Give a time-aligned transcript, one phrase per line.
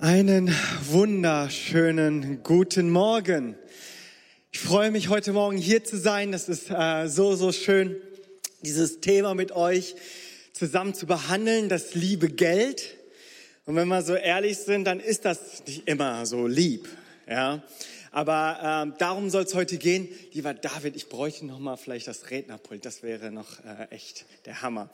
[0.00, 3.56] Einen wunderschönen guten Morgen.
[4.52, 6.30] Ich freue mich heute Morgen hier zu sein.
[6.30, 7.96] Das ist äh, so, so schön,
[8.62, 9.96] dieses Thema mit euch
[10.52, 12.94] zusammen zu behandeln, das liebe Geld.
[13.66, 16.88] Und wenn wir so ehrlich sind, dann ist das nicht immer so lieb.
[17.28, 17.64] Ja,
[18.12, 20.08] aber ähm, darum soll es heute gehen.
[20.32, 22.86] Lieber David, ich bräuchte noch mal vielleicht das Rednerpult.
[22.86, 24.90] Das wäre noch äh, echt der Hammer.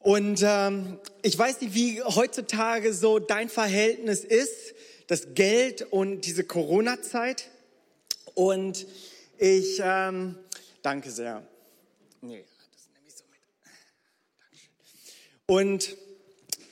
[0.00, 4.74] Und ähm, ich weiß nicht, wie heutzutage so dein Verhältnis ist,
[5.06, 7.50] das Geld und diese Corona-Zeit.
[8.34, 8.86] Und
[9.38, 10.36] ich ähm,
[10.82, 11.42] danke sehr.
[12.20, 13.40] Nee, das nehme ich so mit.
[15.46, 15.96] Und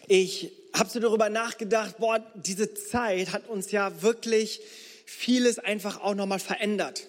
[0.06, 4.60] ich habe so darüber nachgedacht, boah, diese Zeit hat uns ja wirklich
[5.06, 7.06] vieles einfach auch nochmal verändert.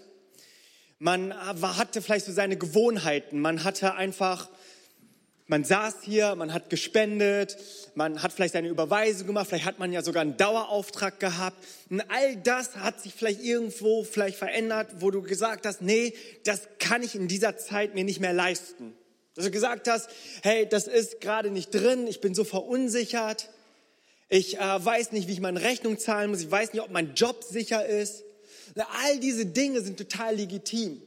[0.99, 4.49] Man hatte vielleicht so seine Gewohnheiten, man hatte einfach
[5.47, 7.57] man saß hier, man hat gespendet,
[7.93, 11.63] man hat vielleicht seine Überweisung gemacht, vielleicht hat man ja sogar einen Dauerauftrag gehabt.
[11.89, 16.67] Und all das hat sich vielleicht irgendwo vielleicht verändert, wo du gesagt hast, nee, das
[16.79, 18.95] kann ich in dieser Zeit mir nicht mehr leisten.
[19.35, 20.09] Dass du gesagt hast,
[20.41, 23.49] hey, das ist gerade nicht drin, ich bin so verunsichert,
[24.29, 27.13] ich äh, weiß nicht, wie ich meine Rechnung zahlen muss, ich weiß nicht, ob mein
[27.13, 28.23] Job sicher ist.
[28.75, 31.01] All diese Dinge sind total legitim.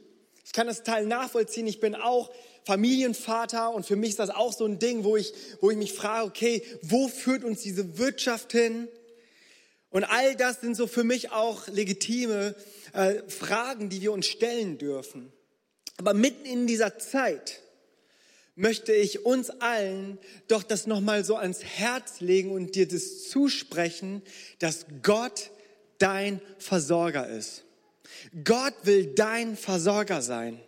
[0.45, 1.67] Ich kann das total nachvollziehen.
[1.67, 2.31] Ich bin auch
[2.69, 5.91] Familienvater und für mich ist das auch so ein Ding, wo ich, wo ich mich
[5.91, 8.87] frage, okay, wo führt uns diese Wirtschaft hin?
[9.89, 12.53] Und all das sind so für mich auch legitime
[12.93, 15.33] äh, Fragen, die wir uns stellen dürfen.
[15.97, 17.59] Aber mitten in dieser Zeit
[18.53, 24.21] möchte ich uns allen doch das nochmal so ans Herz legen und dir das zusprechen,
[24.59, 25.49] dass Gott
[25.97, 27.63] dein Versorger ist.
[28.43, 30.61] Gott will dein Versorger sein.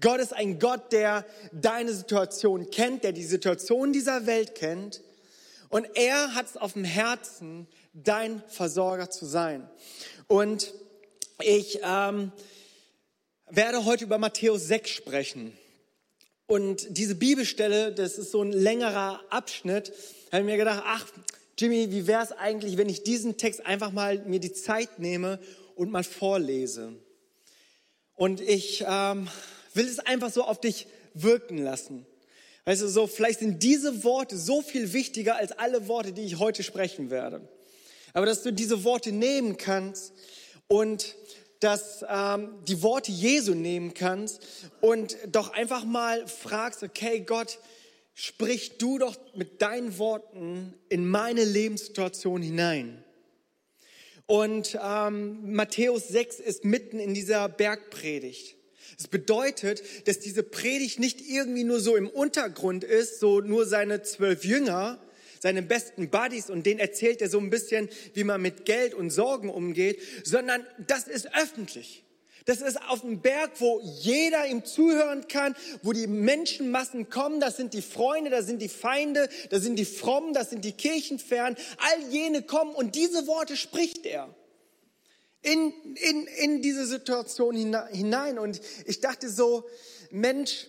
[0.00, 5.02] Gott ist ein Gott, der deine Situation kennt, der die Situation dieser Welt kennt.
[5.70, 9.68] Und er hat es auf dem Herzen, dein Versorger zu sein.
[10.28, 10.72] Und
[11.42, 12.32] ich ähm,
[13.48, 15.56] werde heute über Matthäus 6 sprechen.
[16.46, 19.92] Und diese Bibelstelle, das ist so ein längerer Abschnitt,
[20.32, 21.06] habe ich mir gedacht, ach,
[21.58, 25.40] Jimmy, wie wäre es eigentlich, wenn ich diesen Text einfach mal mir die Zeit nehme
[25.74, 26.94] und mal vorlese?
[28.14, 29.28] Und ich ähm,
[29.78, 32.04] will es einfach so auf dich wirken lassen.
[32.66, 36.38] Weißt du, so, vielleicht sind diese Worte so viel wichtiger als alle Worte, die ich
[36.38, 37.40] heute sprechen werde.
[38.12, 40.12] Aber dass du diese Worte nehmen kannst
[40.66, 41.16] und
[41.60, 44.42] dass ähm, die Worte Jesu nehmen kannst
[44.80, 47.58] und doch einfach mal fragst, okay, Gott,
[48.14, 53.02] sprich du doch mit deinen Worten in meine Lebenssituation hinein.
[54.26, 58.57] Und ähm, Matthäus 6 ist mitten in dieser Bergpredigt.
[58.96, 64.02] Das bedeutet, dass diese Predigt nicht irgendwie nur so im Untergrund ist, so nur seine
[64.02, 65.00] zwölf Jünger,
[65.40, 69.10] seine besten Buddies und denen erzählt er so ein bisschen, wie man mit Geld und
[69.10, 72.04] Sorgen umgeht, sondern das ist öffentlich.
[72.44, 77.40] Das ist auf dem Berg, wo jeder ihm zuhören kann, wo die Menschenmassen kommen.
[77.40, 80.72] Das sind die Freunde, das sind die Feinde, das sind die Frommen, das sind die
[80.72, 81.56] Kirchenfern.
[81.76, 84.34] All jene kommen und diese Worte spricht er
[85.42, 88.38] in, in, in diese Situation hinein.
[88.38, 89.64] Und ich dachte so,
[90.10, 90.66] Mensch,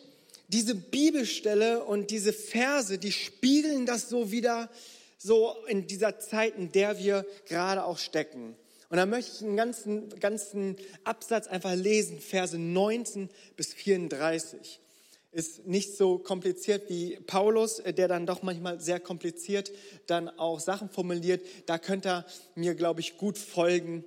[0.47, 4.69] diese Bibelstelle und diese Verse, die spiegeln das so wieder
[5.17, 8.55] so in dieser Zeit, in der wir gerade auch stecken.
[8.89, 14.79] Und da möchte ich einen ganzen, ganzen Absatz einfach lesen, Verse 19 bis 34.
[15.31, 19.71] Ist nicht so kompliziert wie Paulus, der dann doch manchmal sehr kompliziert
[20.07, 21.45] dann auch Sachen formuliert.
[21.67, 22.25] Da könnt ihr
[22.55, 24.03] mir, glaube ich, gut folgen.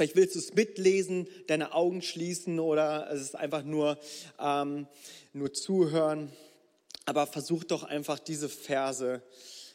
[0.00, 3.98] Vielleicht willst du es mitlesen, deine Augen schließen oder es ist einfach nur,
[4.38, 4.86] ähm,
[5.34, 6.32] nur zuhören.
[7.04, 9.20] Aber versuch doch einfach diese Verse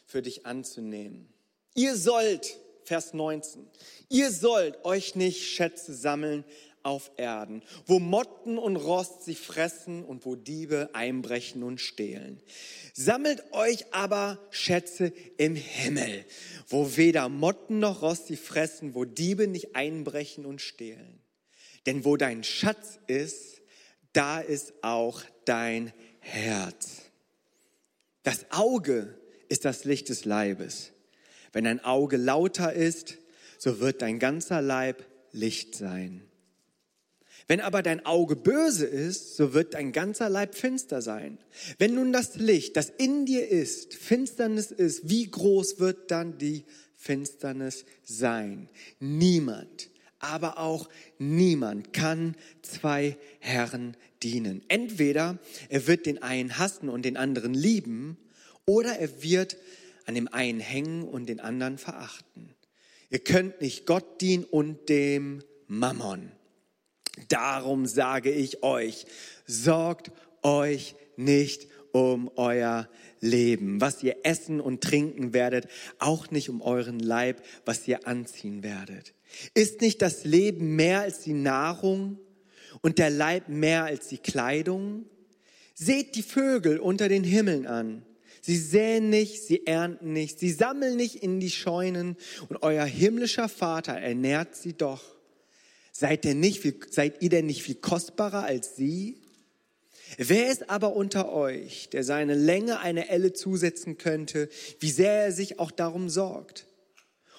[0.04, 1.32] für dich anzunehmen.
[1.76, 3.68] Ihr sollt, Vers 19,
[4.08, 6.44] ihr sollt euch nicht Schätze sammeln
[6.86, 12.40] auf Erden, wo Motten und Rost sie fressen und wo Diebe einbrechen und stehlen.
[12.94, 16.24] Sammelt euch aber Schätze im Himmel,
[16.68, 21.20] wo weder Motten noch Rost sie fressen, wo Diebe nicht einbrechen und stehlen.
[21.86, 23.62] Denn wo dein Schatz ist,
[24.12, 27.02] da ist auch dein Herz.
[28.22, 29.18] Das Auge
[29.48, 30.92] ist das Licht des Leibes.
[31.52, 33.18] Wenn dein Auge lauter ist,
[33.58, 36.25] so wird dein ganzer Leib Licht sein.
[37.48, 41.38] Wenn aber dein Auge böse ist, so wird dein ganzer Leib finster sein.
[41.78, 46.64] Wenn nun das Licht, das in dir ist, Finsternis ist, wie groß wird dann die
[46.96, 48.68] Finsternis sein?
[48.98, 50.88] Niemand, aber auch
[51.18, 54.62] niemand kann zwei Herren dienen.
[54.66, 55.38] Entweder
[55.68, 58.16] er wird den einen hassen und den anderen lieben,
[58.64, 59.56] oder er wird
[60.06, 62.54] an dem einen hängen und den anderen verachten.
[63.10, 66.32] Ihr könnt nicht Gott dienen und dem Mammon.
[67.28, 69.06] Darum sage ich euch,
[69.46, 72.88] sorgt euch nicht um euer
[73.20, 75.66] Leben, was ihr essen und trinken werdet,
[75.98, 79.14] auch nicht um euren Leib, was ihr anziehen werdet.
[79.54, 82.18] Ist nicht das Leben mehr als die Nahrung
[82.82, 85.06] und der Leib mehr als die Kleidung?
[85.74, 88.02] Seht die Vögel unter den Himmeln an.
[88.42, 92.16] Sie säen nicht, sie ernten nicht, sie sammeln nicht in die Scheunen
[92.48, 95.15] und euer himmlischer Vater ernährt sie doch.
[95.98, 99.16] Seid, ihr nicht viel, seid ihr denn nicht viel kostbarer als sie?
[100.18, 105.32] Wer ist aber unter euch, der seine Länge eine Elle zusetzen könnte, wie sehr er
[105.32, 106.66] sich auch darum sorgt?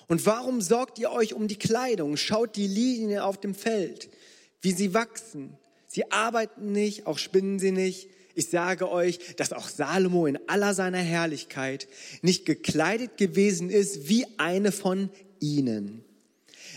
[0.08, 2.18] Und warum sorgt ihr euch um die Kleidung?
[2.18, 4.10] Schaut die Linien auf dem Feld,
[4.62, 5.56] wie sie wachsen.
[5.86, 8.10] Sie arbeiten nicht, auch spinnen sie nicht.
[8.34, 11.88] Ich sage euch, dass auch Salomo in aller seiner Herrlichkeit
[12.24, 16.04] nicht gekleidet gewesen ist wie eine von ihnen.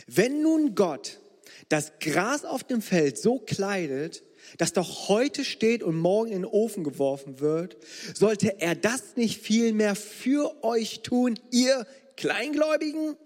[0.06, 1.20] Wenn nun Gott
[1.70, 4.22] das Gras auf dem Feld so kleidet,
[4.58, 7.76] das doch heute steht und morgen in den Ofen geworfen wird,
[8.12, 11.86] sollte er das nicht viel mehr für euch tun, ihr
[12.16, 13.16] Kleingläubigen?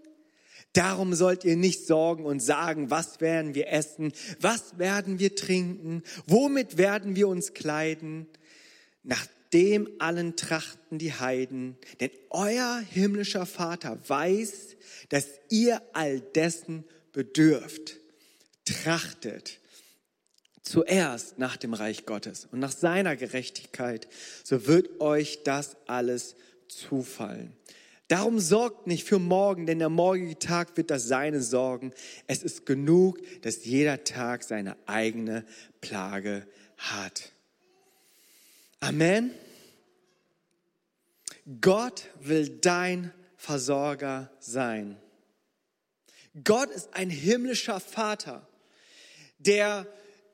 [0.74, 6.02] Darum sollt ihr nicht sorgen und sagen, was werden wir essen, was werden wir trinken,
[6.26, 8.26] womit werden wir uns kleiden.
[9.04, 14.76] Nach dem allen trachten die Heiden, denn euer himmlischer Vater weiß,
[15.08, 18.03] dass ihr all dessen bedürft.
[18.64, 19.58] Trachtet
[20.62, 24.08] zuerst nach dem Reich Gottes und nach seiner Gerechtigkeit,
[24.42, 26.36] so wird euch das alles
[26.68, 27.54] zufallen.
[28.08, 31.92] Darum sorgt nicht für morgen, denn der morgige Tag wird das Seine sorgen.
[32.26, 35.46] Es ist genug, dass jeder Tag seine eigene
[35.80, 36.46] Plage
[36.76, 37.32] hat.
[38.80, 39.30] Amen.
[41.60, 44.98] Gott will dein Versorger sein.
[46.42, 48.46] Gott ist ein himmlischer Vater,
[49.46, 49.86] der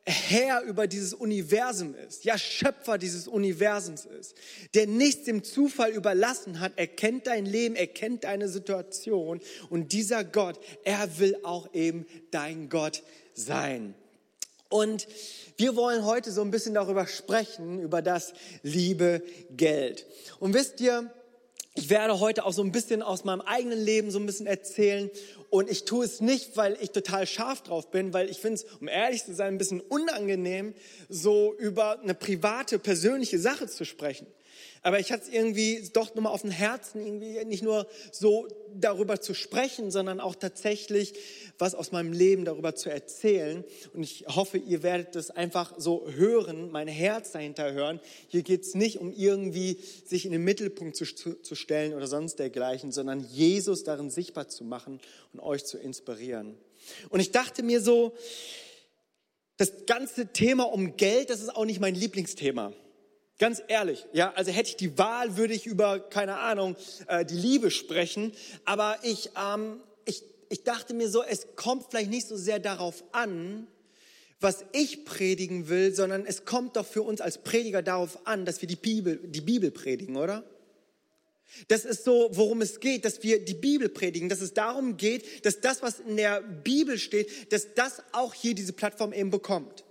[0.07, 4.35] Herr über dieses Universum ist, ja Schöpfer dieses Universums ist,
[4.75, 6.73] der nichts dem Zufall überlassen hat.
[6.77, 12.07] Er kennt dein Leben, er kennt deine Situation und dieser Gott, er will auch eben
[12.31, 13.03] dein Gott
[13.35, 13.95] sein.
[14.69, 15.07] Und
[15.57, 20.07] wir wollen heute so ein bisschen darüber sprechen, über das liebe Geld.
[20.39, 21.13] Und wisst ihr,
[21.75, 25.11] ich werde heute auch so ein bisschen aus meinem eigenen Leben so ein bisschen erzählen.
[25.51, 28.65] Und ich tue es nicht, weil ich total scharf drauf bin, weil ich finde es,
[28.81, 30.75] um ehrlich zu sein, ein bisschen unangenehm,
[31.09, 34.29] so über eine private, persönliche Sache zu sprechen.
[34.83, 39.21] Aber ich hatte es irgendwie doch nochmal auf dem Herzen, irgendwie nicht nur so darüber
[39.21, 41.13] zu sprechen, sondern auch tatsächlich
[41.59, 43.63] was aus meinem Leben darüber zu erzählen.
[43.93, 48.01] Und ich hoffe, ihr werdet das einfach so hören, mein Herz dahinter hören.
[48.29, 52.39] Hier geht es nicht um irgendwie sich in den Mittelpunkt zu, zu stellen oder sonst
[52.39, 54.99] dergleichen, sondern Jesus darin sichtbar zu machen
[55.35, 56.57] und euch zu inspirieren.
[57.11, 58.15] Und ich dachte mir so,
[59.59, 62.73] das ganze Thema um Geld, das ist auch nicht mein Lieblingsthema.
[63.41, 66.77] Ganz ehrlich, ja, also hätte ich die Wahl, würde ich über, keine Ahnung,
[67.07, 68.33] äh, die Liebe sprechen.
[68.67, 73.03] Aber ich, ähm, ich, ich dachte mir so, es kommt vielleicht nicht so sehr darauf
[73.13, 73.67] an,
[74.41, 78.61] was ich predigen will, sondern es kommt doch für uns als Prediger darauf an, dass
[78.61, 80.45] wir die Bibel, die Bibel predigen, oder?
[81.69, 85.47] Das ist so, worum es geht, dass wir die Bibel predigen, dass es darum geht,
[85.47, 89.83] dass das, was in der Bibel steht, dass das auch hier diese Plattform eben bekommt.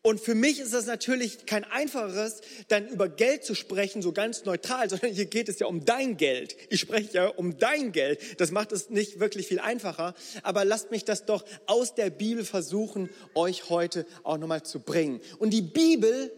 [0.00, 4.44] Und für mich ist das natürlich kein einfaches, dann über Geld zu sprechen, so ganz
[4.44, 6.56] neutral, sondern hier geht es ja um dein Geld.
[6.70, 8.40] Ich spreche ja um dein Geld.
[8.40, 10.14] Das macht es nicht wirklich viel einfacher.
[10.42, 15.20] Aber lasst mich das doch aus der Bibel versuchen, euch heute auch nochmal zu bringen.
[15.38, 16.32] Und die Bibel,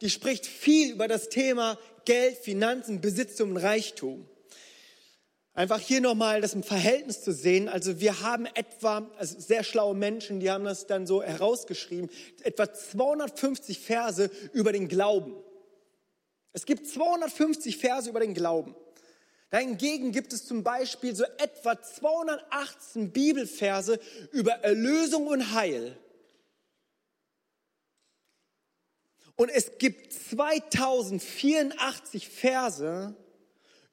[0.00, 4.26] die spricht viel über das Thema Geld, Finanzen, Besitztum und Reichtum.
[5.60, 7.68] Einfach hier nochmal das im Verhältnis zu sehen.
[7.68, 12.08] Also wir haben etwa, also sehr schlaue Menschen, die haben das dann so herausgeschrieben,
[12.42, 15.36] etwa 250 Verse über den Glauben.
[16.54, 18.74] Es gibt 250 Verse über den Glauben.
[19.50, 24.00] Dahingegen gibt es zum Beispiel so etwa 218 Bibelverse
[24.32, 25.94] über Erlösung und Heil.
[29.36, 33.14] Und es gibt 2084 Verse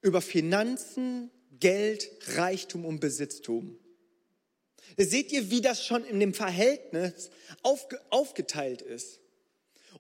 [0.02, 3.78] über Finanzen, Geld, Reichtum und Besitztum.
[4.98, 7.30] seht ihr, wie das schon in dem Verhältnis
[7.64, 9.20] aufge, aufgeteilt ist.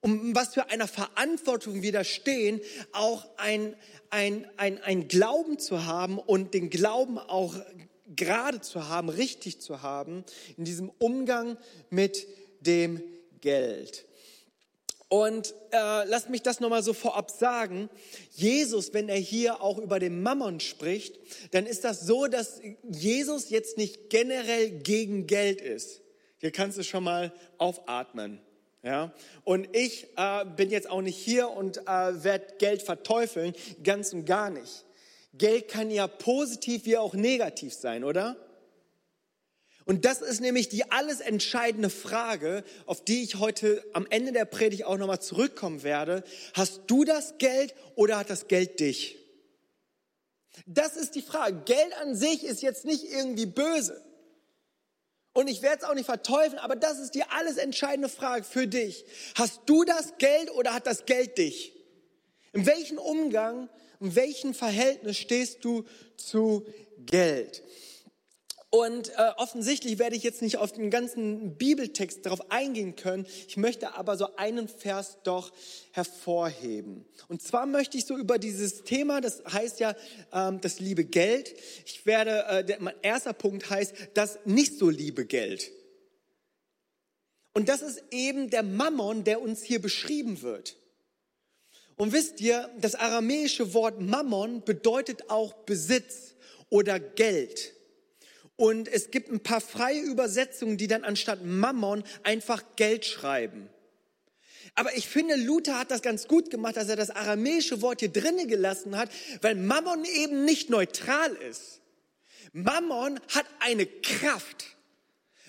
[0.01, 2.61] Um was für einer Verantwortung wir da stehen,
[2.91, 3.75] auch ein,
[4.11, 7.55] ein, ein, ein Glauben zu haben und den Glauben auch
[8.15, 10.23] gerade zu haben, richtig zu haben,
[10.55, 11.57] in diesem Umgang
[11.89, 12.27] mit
[12.61, 13.01] dem
[13.41, 14.06] Geld.
[15.09, 17.89] Und äh, lasst mich das nochmal so vorab sagen.
[18.31, 21.17] Jesus, wenn er hier auch über den Mammon spricht,
[21.51, 22.59] dann ist das so, dass
[22.89, 26.01] Jesus jetzt nicht generell gegen Geld ist.
[26.39, 28.41] Hier kannst du schon mal aufatmen.
[28.83, 29.13] Ja?
[29.45, 34.25] Und ich äh, bin jetzt auch nicht hier und äh, werde Geld verteufeln, ganz und
[34.25, 34.83] gar nicht.
[35.33, 38.35] Geld kann ja positiv wie auch negativ sein, oder?
[39.87, 44.43] Und das ist nämlich die alles entscheidende Frage, auf die ich heute am Ende der
[44.43, 46.25] Predigt auch nochmal zurückkommen werde.
[46.53, 49.17] Hast du das Geld oder hat das Geld dich?
[50.65, 51.61] Das ist die Frage.
[51.63, 54.03] Geld an sich ist jetzt nicht irgendwie böse.
[55.31, 58.67] Und ich werde es auch nicht verteufeln, aber das ist die alles entscheidende Frage für
[58.67, 59.05] dich.
[59.35, 61.71] Hast du das Geld oder hat das Geld dich?
[62.51, 63.69] In welchem Umgang,
[64.01, 65.85] in welchem Verhältnis stehst du
[66.17, 66.65] zu
[67.05, 67.63] Geld?
[68.69, 73.25] Und äh, offensichtlich werde ich jetzt nicht auf den ganzen Bibeltext darauf eingehen können.
[73.47, 75.53] Ich möchte aber so einen Vers doch
[75.91, 77.05] hervorheben.
[77.29, 79.95] Und zwar möchte ich so über dieses Thema, das heißt ja
[80.33, 81.55] ähm, das liebe Geld.
[81.85, 85.71] Ich werde, äh, der, mein erster Punkt heißt das nicht so liebe Geld.
[87.53, 90.75] Und das ist eben der Mammon, der uns hier beschrieben wird.
[91.95, 96.35] Und wisst ihr, das aramäische Wort Mammon bedeutet auch Besitz
[96.69, 97.76] oder Geld.
[98.57, 103.69] Und es gibt ein paar freie Übersetzungen, die dann anstatt Mammon einfach Geld schreiben.
[104.73, 108.09] Aber ich finde, Luther hat das ganz gut gemacht, dass er das aramäische Wort hier
[108.09, 109.09] drinnen gelassen hat,
[109.41, 111.81] weil Mammon eben nicht neutral ist.
[112.51, 114.75] Mammon hat eine Kraft.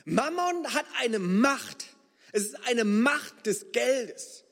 [0.05, 1.87] Mammon hat eine Macht.
[2.33, 4.45] Es ist eine Macht des Geldes.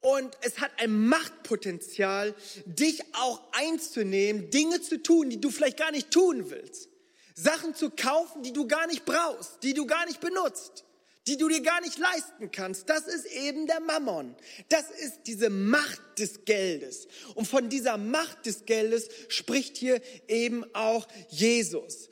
[0.00, 2.34] Und es hat ein Machtpotenzial,
[2.66, 6.91] dich auch einzunehmen, Dinge zu tun, die du vielleicht gar nicht tun willst.
[7.34, 10.84] Sachen zu kaufen, die du gar nicht brauchst, die du gar nicht benutzt,
[11.26, 12.88] die du dir gar nicht leisten kannst.
[12.88, 14.34] Das ist eben der Mammon.
[14.68, 17.08] Das ist diese Macht des Geldes.
[17.34, 22.08] Und von dieser Macht des Geldes spricht hier eben auch Jesus.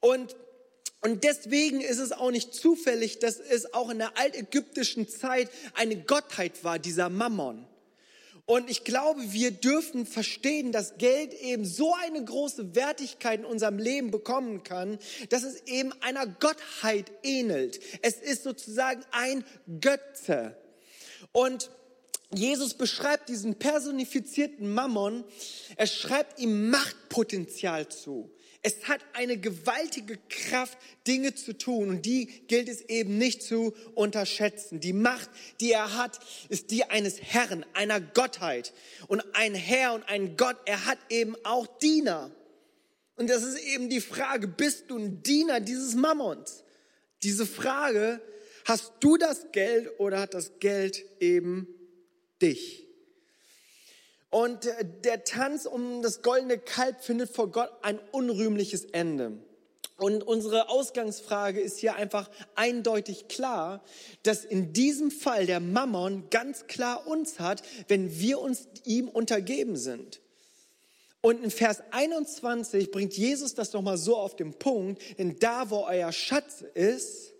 [0.00, 0.36] Und
[1.04, 5.96] und deswegen ist es auch nicht zufällig, dass es auch in der altägyptischen Zeit eine
[5.96, 7.66] Gottheit war, dieser Mammon.
[8.52, 13.78] Und ich glaube, wir dürfen verstehen, dass Geld eben so eine große Wertigkeit in unserem
[13.78, 14.98] Leben bekommen kann,
[15.30, 17.80] dass es eben einer Gottheit ähnelt.
[18.02, 19.42] Es ist sozusagen ein
[19.80, 20.54] Götze.
[21.32, 21.70] Und
[22.30, 25.24] Jesus beschreibt diesen personifizierten Mammon,
[25.76, 28.30] er schreibt ihm Machtpotenzial zu.
[28.64, 30.78] Es hat eine gewaltige Kraft,
[31.08, 34.78] Dinge zu tun und die gilt es eben nicht zu unterschätzen.
[34.78, 35.28] Die Macht,
[35.60, 38.72] die er hat, ist die eines Herrn, einer Gottheit.
[39.08, 42.30] Und ein Herr und ein Gott, er hat eben auch Diener.
[43.16, 46.62] Und das ist eben die Frage, bist du ein Diener dieses Mammons?
[47.24, 48.20] Diese Frage,
[48.64, 51.66] hast du das Geld oder hat das Geld eben
[52.40, 52.86] dich?
[54.32, 59.32] Und äh, der Tanz um das goldene Kalb findet vor Gott ein unrühmliches Ende.
[59.98, 63.84] Und unsere Ausgangsfrage ist hier einfach eindeutig klar,
[64.22, 69.76] dass in diesem Fall der Mammon ganz klar uns hat, wenn wir uns ihm untergeben
[69.76, 70.20] sind.
[71.20, 75.84] Und in Vers 21 bringt Jesus das nochmal so auf den Punkt, denn da, wo
[75.84, 77.34] euer Schatz ist,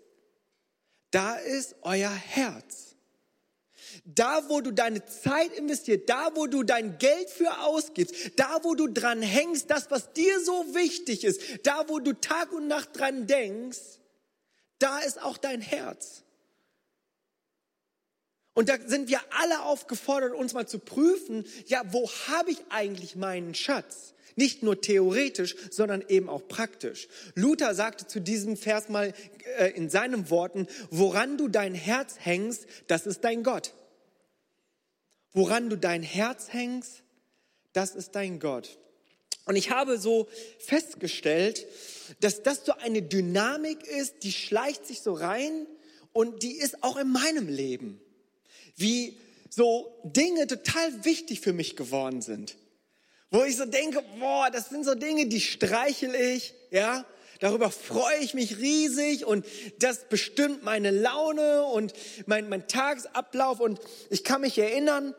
[1.09, 2.92] da ist euer Herz.
[4.05, 8.75] Da, wo du deine Zeit investierst, da, wo du dein Geld für ausgibst, da, wo
[8.75, 12.89] du dran hängst, das, was dir so wichtig ist, da, wo du Tag und Nacht
[12.99, 13.79] dran denkst,
[14.79, 16.23] da ist auch dein Herz.
[18.53, 23.15] Und da sind wir alle aufgefordert, uns mal zu prüfen, ja, wo habe ich eigentlich
[23.15, 24.13] meinen Schatz?
[24.35, 27.07] Nicht nur theoretisch, sondern eben auch praktisch.
[27.35, 29.13] Luther sagte zu diesem Vers mal
[29.57, 33.73] äh, in seinen Worten, woran du dein Herz hängst, das ist dein Gott.
[35.33, 37.03] Woran du dein Herz hängst,
[37.73, 38.77] das ist dein Gott.
[39.45, 40.27] Und ich habe so
[40.59, 41.65] festgestellt,
[42.19, 45.67] dass das so eine Dynamik ist, die schleicht sich so rein
[46.13, 47.99] und die ist auch in meinem Leben.
[48.75, 49.17] Wie
[49.49, 52.55] so Dinge total wichtig für mich geworden sind.
[53.31, 57.05] Wo ich so denke, boah, das sind so Dinge, die streichel ich, ja.
[57.43, 59.45] Darüber freue ich mich riesig und
[59.79, 61.91] das bestimmt meine Laune und
[62.25, 63.59] mein, mein Tagesablauf.
[63.59, 65.13] Und ich kann mich erinnern,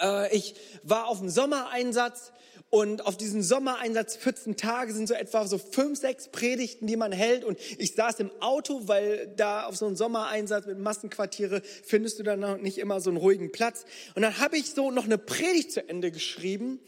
[0.00, 0.54] äh, ich
[0.84, 2.30] war auf dem Sommereinsatz
[2.68, 7.10] und auf diesen Sommereinsatz 14 Tage sind so etwa so fünf, sechs Predigten, die man
[7.10, 7.42] hält.
[7.42, 12.22] Und ich saß im Auto, weil da auf so einem Sommereinsatz mit Massenquartiere findest du
[12.22, 13.86] dann noch nicht immer so einen ruhigen Platz.
[14.14, 16.78] Und dann habe ich so noch eine Predigt zu Ende geschrieben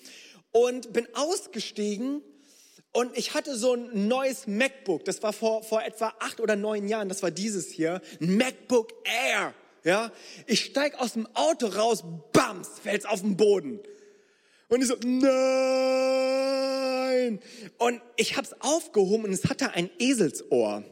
[0.52, 2.23] und bin ausgestiegen
[2.93, 5.07] und ich hatte so ein neues MacBook.
[5.07, 7.09] Das war vor, vor etwa acht oder neun Jahren.
[7.09, 8.03] Das war dieses hier.
[8.21, 10.13] Ein MacBook Air Ja,
[10.47, 13.81] ich steig aus dem Auto raus, bams, fällt's auf den Boden.
[14.69, 15.33] Und ich so, nein.
[17.79, 20.85] Und ich hab's aufgehoben und es hatte ein Eselsohr.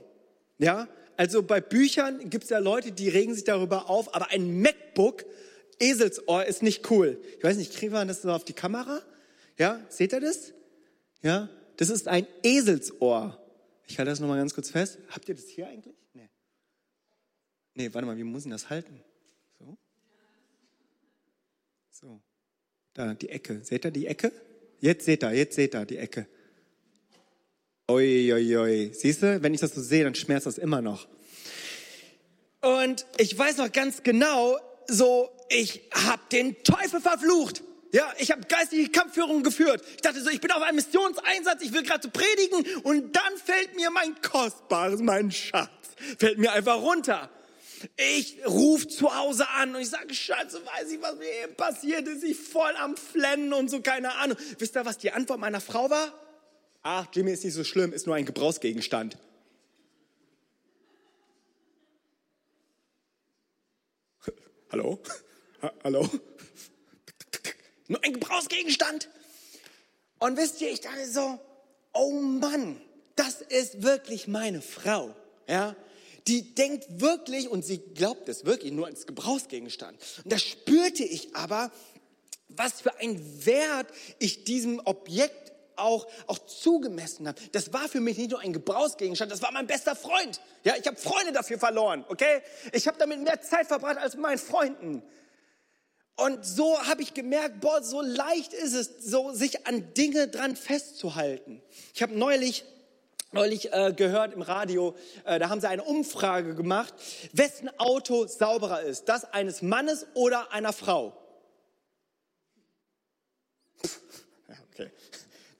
[0.58, 5.26] Ja, also bei Büchern gibt's ja Leute, die regen sich darüber auf, aber ein MacBook,
[5.78, 7.20] Eselsohr ist nicht cool.
[7.38, 9.02] Ich weiß nicht, kriegen wir das so auf die Kamera?
[9.58, 10.52] Ja, seht ihr das?
[11.22, 11.48] Ja,
[11.80, 13.42] das ist ein Eselsohr.
[13.86, 14.98] Ich halte das nochmal ganz kurz fest.
[15.08, 15.96] Habt ihr das hier eigentlich?
[16.12, 16.28] Nee.
[17.74, 19.02] Nee, warte mal, wie muss ich das halten?
[19.58, 19.78] So.
[21.90, 22.20] So.
[22.92, 23.64] Da, die Ecke.
[23.64, 24.30] Seht ihr die Ecke?
[24.78, 26.26] Jetzt seht ihr, jetzt seht ihr die Ecke.
[27.90, 28.92] Ui, ui, ui.
[28.92, 31.08] Siehst du, wenn ich das so sehe, dann schmerzt das immer noch.
[32.60, 37.62] Und ich weiß noch ganz genau, so, ich hab den Teufel verflucht.
[37.92, 39.82] Ja, ich habe geistige Kampfführung geführt.
[39.96, 43.36] Ich dachte so, ich bin auf einem Missionseinsatz, ich will gerade so predigen und dann
[43.44, 45.70] fällt mir mein Kostbares, mein Schatz,
[46.18, 47.28] fällt mir einfach runter.
[47.96, 52.06] Ich rufe zu Hause an und ich sage, Schatz, weiß ich, was mir eben passiert
[52.06, 52.22] ist.
[52.22, 54.36] Ich voll am Flennen und so, keine Ahnung.
[54.58, 56.12] Wisst ihr, was die Antwort meiner Frau war?
[56.82, 59.18] Ach, Jimmy ist nicht so schlimm, ist nur ein Gebrauchsgegenstand.
[64.70, 65.02] Hallo?
[65.62, 66.08] Ha Hallo?
[67.90, 69.08] Nur ein Gebrauchsgegenstand.
[70.20, 71.40] Und wisst ihr, ich dachte so,
[71.92, 72.80] oh Mann,
[73.16, 75.12] das ist wirklich meine Frau.
[75.48, 75.74] Ja,
[76.28, 79.98] die denkt wirklich und sie glaubt es wirklich nur als Gebrauchsgegenstand.
[80.22, 81.72] Und da spürte ich aber,
[82.46, 83.88] was für ein Wert
[84.20, 87.40] ich diesem Objekt auch, auch zugemessen habe.
[87.50, 90.40] Das war für mich nicht nur ein Gebrauchsgegenstand, das war mein bester Freund.
[90.62, 92.42] Ja, ich habe Freunde dafür verloren, okay?
[92.72, 95.02] Ich habe damit mehr Zeit verbracht als mit meinen Freunden.
[96.24, 100.54] Und so habe ich gemerkt, boah, so leicht ist es, so sich an Dinge dran
[100.54, 101.62] festzuhalten.
[101.94, 102.64] Ich habe neulich
[103.32, 106.92] neulich äh, gehört im Radio, äh, da haben sie eine Umfrage gemacht,
[107.32, 111.16] wessen Auto sauberer ist, das eines Mannes oder einer Frau.
[114.72, 114.90] Okay,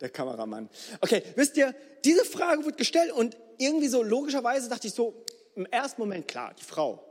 [0.01, 0.71] der Kameramann.
[1.01, 1.75] Okay, wisst ihr,
[2.05, 5.27] diese Frage wird gestellt und irgendwie so logischerweise dachte ich so,
[5.57, 7.05] im ersten Moment klar, die Frau.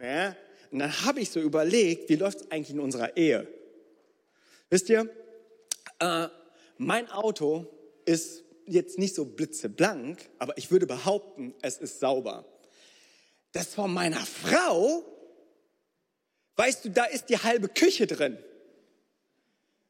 [0.00, 0.36] ja,
[0.74, 3.46] Und dann habe ich so überlegt, wie läuft es eigentlich in unserer Ehe?
[4.70, 5.08] Wisst ihr,
[6.00, 6.26] äh,
[6.78, 7.66] mein Auto
[8.06, 12.44] ist jetzt nicht so blitzeblank, aber ich würde behaupten, es ist sauber.
[13.52, 15.04] Das von meiner Frau,
[16.56, 18.36] weißt du, da ist die halbe Küche drin.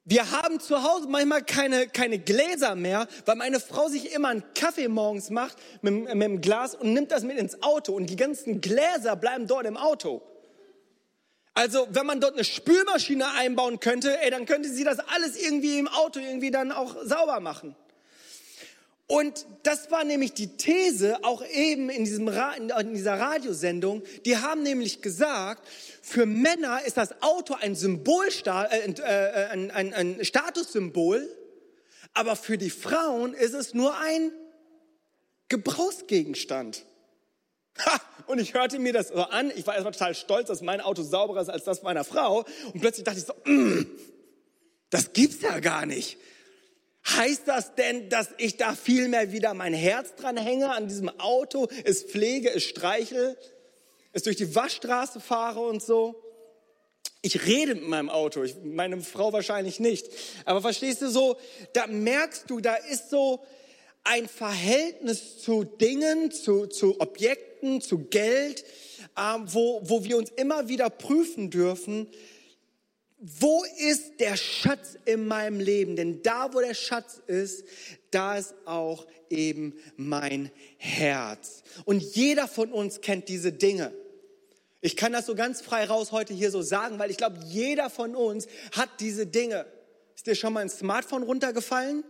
[0.05, 4.45] Wir haben zu Hause manchmal keine, keine Gläser mehr, weil meine Frau sich immer einen
[4.55, 8.17] Kaffee morgens macht mit, mit dem Glas und nimmt das mit ins Auto und die
[8.17, 10.21] ganzen Gläser bleiben dort im Auto.
[11.55, 15.79] Also, wenn man dort eine Spülmaschine einbauen könnte, ey, dann könnte sie das alles irgendwie
[15.79, 17.77] im Auto irgendwie dann auch sauber machen.
[19.07, 24.03] Und das war nämlich die These, auch eben in, diesem in dieser Radiosendung.
[24.25, 25.69] Die haben nämlich gesagt,
[26.03, 31.29] für Männer ist das Auto ein, Symbol, äh, äh, ein, ein, ein Statussymbol,
[32.15, 34.33] aber für die Frauen ist es nur ein
[35.51, 36.87] Gebrauchsgegenstand.
[37.79, 38.01] Ha!
[38.27, 39.53] Und ich hörte mir das so an.
[39.55, 42.45] Ich war erstmal total stolz, dass mein Auto sauberer ist als das meiner Frau.
[42.73, 43.87] Und plötzlich dachte ich so, mm,
[44.91, 46.19] das gibt's ja gar nicht.
[47.07, 51.09] Heißt das denn, dass ich da viel mehr wieder mein Herz dran hänge an diesem
[51.21, 53.37] Auto, es pflege, es streichel,
[54.13, 56.15] es durch die Waschstraße fahre und so?
[57.21, 60.07] Ich rede mit meinem Auto, ich, meine Frau wahrscheinlich nicht.
[60.47, 61.37] Aber verstehst du so,
[61.75, 63.45] da merkst du, da ist so
[64.05, 68.65] ein Verhältnis zu Dingen, zu, zu Objekten, zu Geld,
[69.17, 72.09] äh, wo, wo wir uns immer wieder prüfen dürfen,
[73.19, 75.97] wo ist der Schatz in meinem Leben?
[75.97, 77.65] Denn da, wo der Schatz ist,
[78.11, 81.63] da ist auch eben mein Herz.
[81.87, 83.95] Und jeder von uns kennt diese Dinge.
[84.83, 87.89] Ich kann das so ganz frei raus heute hier so sagen, weil ich glaube, jeder
[87.89, 89.65] von uns hat diese Dinge.
[90.15, 92.05] Ist dir schon mal ein Smartphone runtergefallen?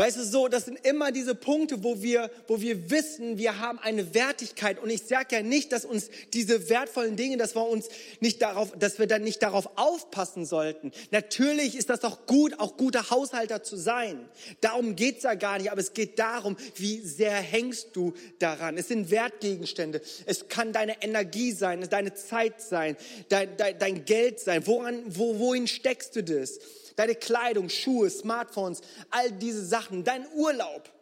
[0.00, 3.78] Weißt du, so, das sind immer diese Punkte, wo wir, wo wir wissen, wir haben
[3.78, 4.78] eine Wertigkeit.
[4.82, 8.72] Und ich sage ja nicht, dass uns diese wertvollen Dinge, dass wir uns nicht darauf,
[8.78, 10.90] dass wir dann nicht darauf aufpassen sollten.
[11.10, 14.26] Natürlich ist das doch gut, auch guter Haushalter zu sein.
[14.62, 15.70] Darum geht's ja gar nicht.
[15.70, 18.78] Aber es geht darum, wie sehr hängst du daran.
[18.78, 20.00] Es sind Wertgegenstände.
[20.24, 22.96] Es kann deine Energie sein, deine Zeit sein,
[23.28, 24.66] dein, dein, dein Geld sein.
[24.66, 26.58] Woran, wo, wohin steckst du das?
[27.00, 30.92] Deine Kleidung, Schuhe, Smartphones, all diese Sachen, dein Urlaub.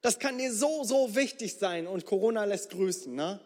[0.00, 3.40] Das kann dir so, so wichtig sein und Corona lässt grüßen, ne?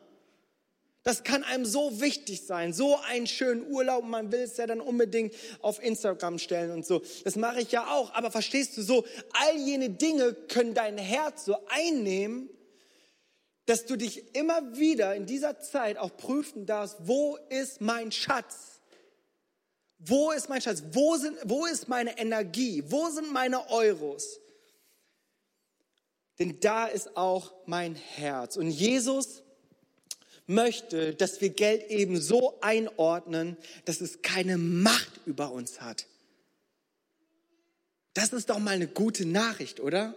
[1.03, 4.81] Das kann einem so wichtig sein, so einen schönen Urlaub, man will es ja dann
[4.81, 7.03] unbedingt auf Instagram stellen und so.
[7.25, 11.45] Das mache ich ja auch, aber verstehst du so, all jene Dinge können dein Herz
[11.45, 12.49] so einnehmen,
[13.67, 18.72] dass du dich immer wieder in dieser Zeit auch prüfen darfst, wo ist mein Schatz?
[20.05, 20.83] Wo ist mein Schatz?
[20.93, 22.83] Wo, sind, wo ist meine Energie?
[22.87, 24.41] Wo sind meine Euros?
[26.39, 28.57] Denn da ist auch mein Herz.
[28.57, 29.43] Und Jesus
[30.47, 36.07] möchte, dass wir Geld eben so einordnen, dass es keine Macht über uns hat.
[38.15, 40.15] Das ist doch mal eine gute Nachricht, oder?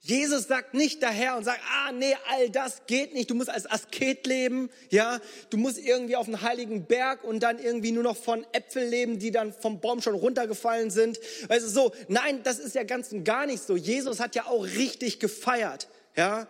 [0.00, 3.30] Jesus sagt nicht daher und sagt, ah, nee, all das geht nicht.
[3.30, 5.20] Du musst als Asket leben, ja.
[5.50, 9.18] Du musst irgendwie auf einen heiligen Berg und dann irgendwie nur noch von Äpfeln leben,
[9.18, 11.18] die dann vom Baum schon runtergefallen sind.
[11.48, 11.92] Weißt du, so.
[12.06, 13.76] Nein, das ist ja ganz und gar nicht so.
[13.76, 16.46] Jesus hat ja auch richtig gefeiert, ja.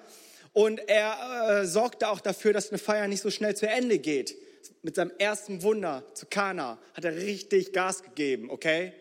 [0.52, 4.37] Und er äh, sorgte auch dafür, dass eine Feier nicht so schnell zu Ende geht.
[4.82, 8.92] Mit seinem ersten Wunder zu Kana hat er richtig Gas gegeben, okay?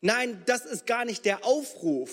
[0.00, 2.10] Nein, das ist gar nicht der Aufruf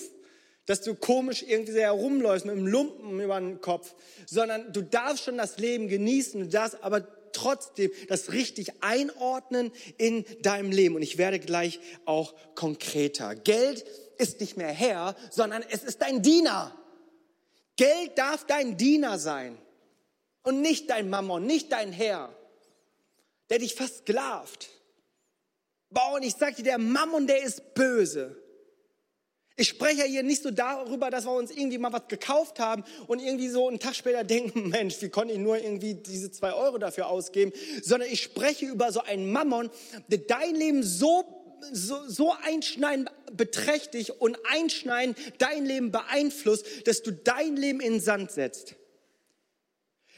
[0.68, 3.94] dass du komisch irgendwie so herumläufst mit einem Lumpen über den Kopf,
[4.26, 10.26] sondern du darfst schon das Leben genießen, du darfst aber trotzdem das richtig einordnen in
[10.42, 10.94] deinem Leben.
[10.96, 13.34] Und ich werde gleich auch konkreter.
[13.34, 13.86] Geld
[14.18, 16.76] ist nicht mehr Herr, sondern es ist dein Diener.
[17.76, 19.56] Geld darf dein Diener sein
[20.42, 22.36] und nicht dein Mammon, nicht dein Herr,
[23.48, 24.68] der dich versklavt.
[25.88, 28.36] Boah, und ich sag dir, der Mammon, der ist böse.
[29.60, 33.18] Ich spreche hier nicht so darüber, dass wir uns irgendwie mal was gekauft haben und
[33.18, 36.78] irgendwie so einen Tag später denken, Mensch, wie konnte ich nur irgendwie diese zwei Euro
[36.78, 39.68] dafür ausgeben, sondern ich spreche über so einen Mammon,
[40.06, 41.34] der dein Leben so
[41.72, 48.30] so, so einschneidend beträchtlich und einschneidend dein Leben beeinflusst, dass du dein Leben in Sand
[48.30, 48.76] setzt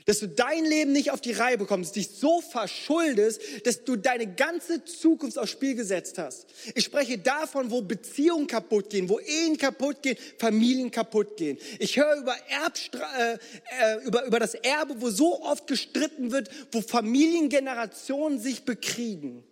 [0.07, 4.27] dass du dein Leben nicht auf die Reihe bekommst, dich so verschuldest, dass du deine
[4.35, 6.47] ganze Zukunft aufs Spiel gesetzt hast.
[6.75, 11.59] Ich spreche davon, wo Beziehungen kaputt gehen, wo Ehen kaputt gehen, Familien kaputt gehen.
[11.79, 13.39] Ich höre über, Erbstra äh,
[13.81, 19.45] äh, über, über das Erbe, wo so oft gestritten wird, wo Familiengenerationen sich bekriegen.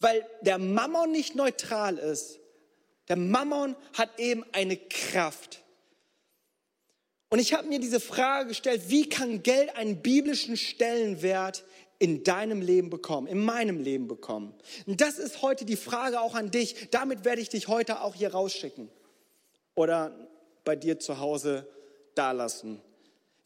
[0.00, 2.38] Weil der Mammon nicht neutral ist.
[3.08, 5.64] Der Mammon hat eben eine Kraft.
[7.30, 11.64] Und ich habe mir diese Frage gestellt, wie kann Geld einen biblischen Stellenwert
[11.98, 14.54] in deinem Leben bekommen, in meinem Leben bekommen?
[14.86, 16.88] Und das ist heute die Frage auch an dich.
[16.90, 18.88] Damit werde ich dich heute auch hier rausschicken
[19.74, 20.14] oder
[20.64, 21.68] bei dir zu Hause
[22.14, 22.80] dalassen.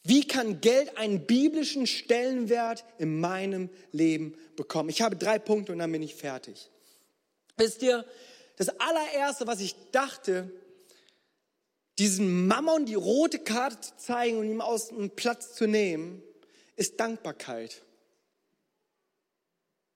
[0.04, 4.88] Wie kann Geld einen biblischen Stellenwert in meinem Leben bekommen?
[4.88, 6.70] Ich habe drei Punkte und dann bin ich fertig.
[7.56, 8.04] Wisst ihr,
[8.56, 10.50] das allererste, was ich dachte,
[11.98, 16.22] diesen Mammon die rote Karte zu zeigen und ihm aus dem Platz zu nehmen,
[16.76, 17.82] ist Dankbarkeit.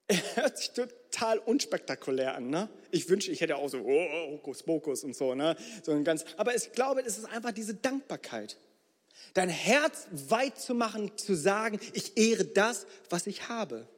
[0.09, 2.49] Er hört sich total unspektakulär an.
[2.49, 2.69] Ne?
[2.93, 5.35] Ich wünsche, ich hätte auch so oh, Hokus Pokus und so.
[5.35, 5.57] Ne?
[5.83, 8.57] so ein ganz, aber ich glaube, es ist einfach diese Dankbarkeit.
[9.35, 13.89] Dein Herz weit zu machen, zu sagen, ich ehre das, was ich habe.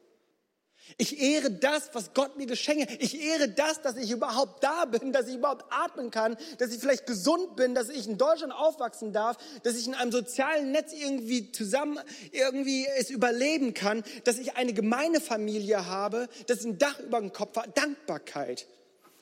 [0.96, 2.92] Ich ehre das, was Gott mir geschenke.
[2.98, 6.80] Ich ehre das, dass ich überhaupt da bin, dass ich überhaupt atmen kann, dass ich
[6.80, 10.92] vielleicht gesund bin, dass ich in Deutschland aufwachsen darf, dass ich in einem sozialen Netz
[10.92, 12.00] irgendwie zusammen
[12.32, 17.20] irgendwie es überleben kann, dass ich eine gemeine Familie habe, dass ich ein Dach über
[17.20, 17.70] dem Kopf habe.
[17.70, 18.66] Dankbarkeit.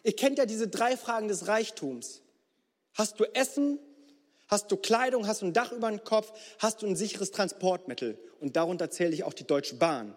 [0.05, 2.23] Ihr kennt ja diese drei Fragen des Reichtums.
[2.95, 3.79] Hast du Essen?
[4.49, 5.27] Hast du Kleidung?
[5.27, 6.33] Hast du ein Dach über dem Kopf?
[6.59, 8.19] Hast du ein sicheres Transportmittel?
[8.41, 10.15] Und darunter zähle ich auch die Deutsche Bahn.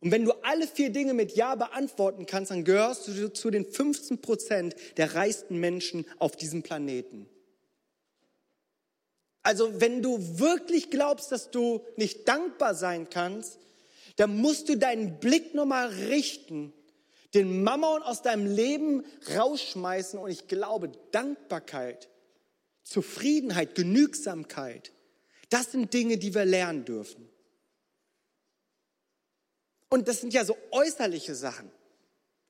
[0.00, 3.64] Und wenn du alle vier Dinge mit Ja beantworten kannst, dann gehörst du zu den
[3.64, 7.28] 15 Prozent der reichsten Menschen auf diesem Planeten.
[9.42, 13.58] Also wenn du wirklich glaubst, dass du nicht dankbar sein kannst,
[14.16, 16.72] dann musst du deinen Blick nochmal richten,
[17.34, 19.04] den Mammon aus deinem Leben
[19.36, 20.18] rausschmeißen.
[20.18, 22.08] Und ich glaube, Dankbarkeit,
[22.82, 24.92] Zufriedenheit, Genügsamkeit,
[25.50, 27.28] das sind Dinge, die wir lernen dürfen.
[29.88, 31.70] Und das sind ja so äußerliche Sachen.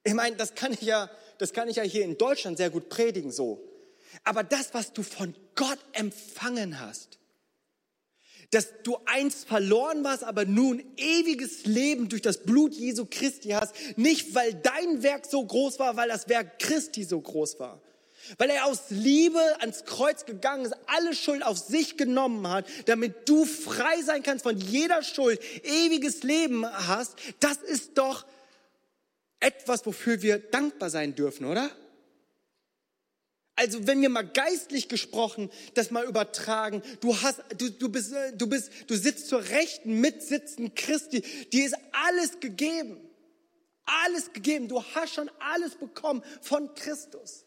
[0.04, 2.88] Ich meine, das kann ich ja, das kann ich ja hier in Deutschland sehr gut
[2.88, 3.62] predigen so.
[4.24, 7.18] Aber das, was du von Gott empfangen hast,
[8.50, 13.74] dass du einst verloren warst, aber nun ewiges Leben durch das Blut Jesu Christi hast,
[13.96, 17.82] nicht weil dein Werk so groß war, weil das Werk Christi so groß war,
[18.36, 23.28] weil er aus Liebe ans Kreuz gegangen ist, alle Schuld auf sich genommen hat, damit
[23.28, 28.26] du frei sein kannst von jeder Schuld, ewiges Leben hast, das ist doch
[29.40, 31.70] etwas, wofür wir dankbar sein dürfen, oder?
[33.58, 38.46] Also wenn wir mal geistlich gesprochen das mal übertragen, du hast, du, du bist, du
[38.46, 43.00] bist, du sitzt zur Rechten, mitsitzen Christi, dir ist alles gegeben.
[44.04, 44.68] Alles gegeben.
[44.68, 47.46] Du hast schon alles bekommen von Christus.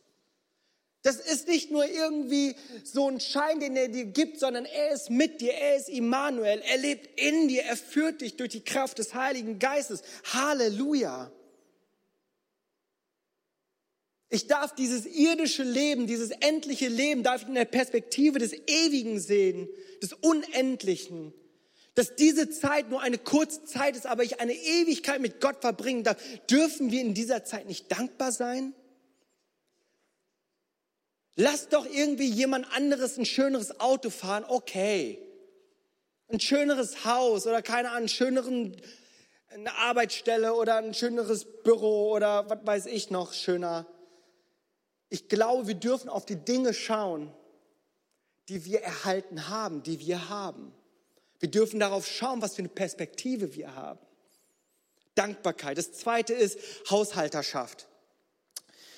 [1.03, 5.09] Das ist nicht nur irgendwie so ein Schein, den er dir gibt, sondern er ist
[5.09, 8.99] mit dir, er ist Immanuel, er lebt in dir, er führt dich durch die Kraft
[8.99, 10.03] des Heiligen Geistes.
[10.31, 11.31] Halleluja.
[14.29, 19.19] Ich darf dieses irdische Leben, dieses endliche Leben, darf ich in der Perspektive des Ewigen
[19.19, 19.67] sehen,
[20.03, 21.33] des Unendlichen.
[21.95, 26.03] Dass diese Zeit nur eine kurze Zeit ist, aber ich eine Ewigkeit mit Gott verbringen
[26.03, 26.15] darf.
[26.49, 28.73] Dürfen wir in dieser Zeit nicht dankbar sein?
[31.41, 35.17] Lass doch irgendwie jemand anderes ein schöneres Auto fahren, okay.
[36.27, 38.79] Ein schöneres Haus oder keine Ahnung, einen schöneren
[39.49, 43.87] eine Arbeitsstelle oder ein schöneres Büro oder was weiß ich noch schöner.
[45.09, 47.33] Ich glaube, wir dürfen auf die Dinge schauen,
[48.47, 50.71] die wir erhalten haben, die wir haben.
[51.39, 53.99] Wir dürfen darauf schauen, was für eine Perspektive wir haben.
[55.15, 55.79] Dankbarkeit.
[55.79, 56.59] Das zweite ist
[56.91, 57.87] Haushalterschaft.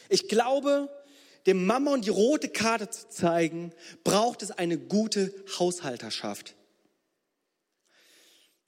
[0.09, 0.89] Ich glaube,
[1.45, 6.55] dem Mama und die rote Karte zu zeigen, braucht es eine gute Haushalterschaft.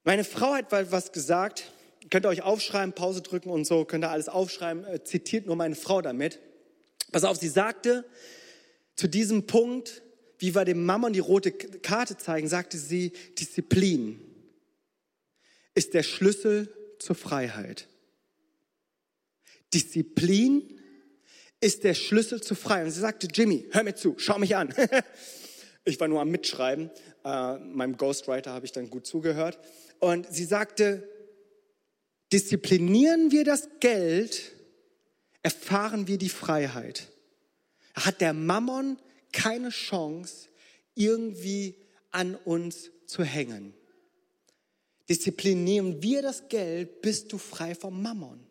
[0.03, 1.71] Meine Frau hat was gesagt,
[2.09, 5.55] könnt ihr euch aufschreiben, Pause drücken und so, könnt ihr alles aufschreiben, äh, zitiert nur
[5.55, 6.39] meine Frau damit.
[7.11, 8.05] Pass auf, sie sagte
[8.95, 10.03] zu diesem Punkt,
[10.37, 14.19] wie wir dem Mama und die rote Karte zeigen, sagte sie, Disziplin
[15.73, 17.87] ist der Schlüssel zur Freiheit.
[19.73, 20.79] Disziplin
[21.61, 22.85] ist der Schlüssel zur Freiheit.
[22.85, 24.73] Und sie sagte, Jimmy, hör mir zu, schau mich an.
[25.85, 26.91] ich war nur am Mitschreiben.
[27.23, 29.59] Äh, meinem Ghostwriter habe ich dann gut zugehört.
[29.99, 31.09] Und sie sagte,
[32.31, 34.51] disziplinieren wir das Geld,
[35.41, 37.07] erfahren wir die Freiheit.
[37.95, 38.97] Hat der Mammon
[39.31, 40.49] keine Chance,
[40.95, 41.75] irgendwie
[42.11, 43.73] an uns zu hängen.
[45.09, 48.45] Disziplinieren wir das Geld, bist du frei vom Mammon.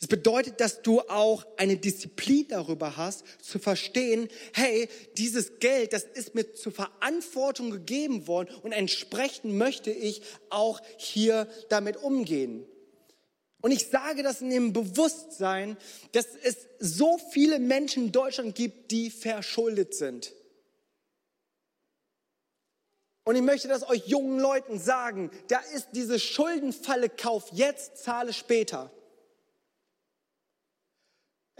[0.00, 6.04] Es bedeutet, dass du auch eine Disziplin darüber hast, zu verstehen, hey, dieses Geld, das
[6.04, 12.64] ist mir zur Verantwortung gegeben worden und entsprechend möchte ich auch hier damit umgehen.
[13.60, 15.76] Und ich sage das in dem Bewusstsein,
[16.12, 20.32] dass es so viele Menschen in Deutschland gibt, die verschuldet sind.
[23.24, 28.32] Und ich möchte das euch jungen Leuten sagen, da ist diese Schuldenfalle, kauf jetzt, zahle
[28.32, 28.90] später.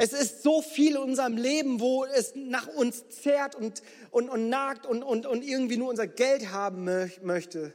[0.00, 3.82] Es ist so viel in unserem Leben, wo es nach uns zerrt und,
[4.12, 6.84] und, und nagt und, und, und irgendwie nur unser Geld haben
[7.22, 7.74] möchte.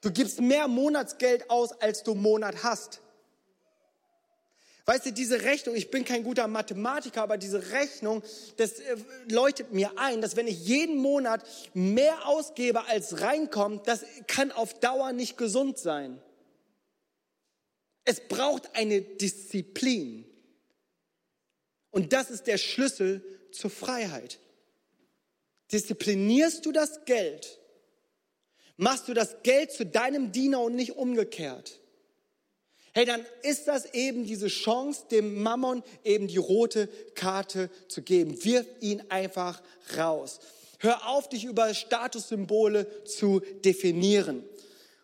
[0.00, 3.00] Du gibst mehr Monatsgeld aus, als du Monat hast.
[4.86, 8.22] Weißt du, diese Rechnung, ich bin kein guter Mathematiker, aber diese Rechnung,
[8.56, 8.96] das äh,
[9.30, 14.74] läutet mir ein, dass wenn ich jeden Monat mehr ausgebe, als reinkommt, das kann auf
[14.80, 16.20] Dauer nicht gesund sein.
[18.04, 20.26] Es braucht eine Disziplin.
[21.94, 24.38] Und das ist der Schlüssel zur Freiheit.
[25.72, 27.58] Disziplinierst du das Geld,
[28.76, 31.80] machst du das Geld zu deinem Diener und nicht umgekehrt
[32.94, 38.42] hey, dann ist das eben diese Chance, dem Mammon eben die rote Karte zu geben.
[38.44, 39.60] Wirf ihn einfach
[39.98, 40.38] raus.
[40.78, 44.44] Hör auf, dich über Statussymbole zu definieren.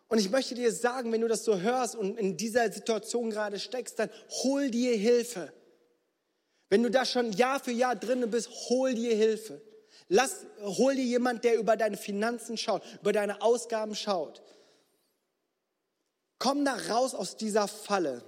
[0.09, 3.59] Und ich möchte dir sagen, wenn du das so hörst und in dieser Situation gerade
[3.59, 4.11] steckst, dann
[4.43, 5.53] hol dir Hilfe.
[6.71, 9.61] Wenn du da schon Jahr für Jahr drin bist, hol dir Hilfe.
[10.09, 14.43] Lass, hol dir jemand, der über deine Finanzen schaut, über deine Ausgaben schaut.
[16.39, 18.25] Komm da raus aus dieser Falle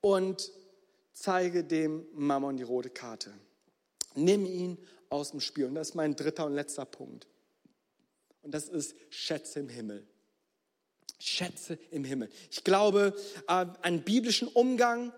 [0.00, 0.52] und
[1.12, 3.32] zeige dem Mammon die rote Karte.
[4.14, 5.64] Nimm ihn aus dem Spiel.
[5.64, 7.26] Und das ist mein dritter und letzter Punkt.
[8.42, 10.06] Und das ist Schätze im Himmel.
[11.18, 12.28] Schätze im Himmel.
[12.50, 13.14] Ich glaube,
[13.48, 15.12] äh, einen biblischen Umgang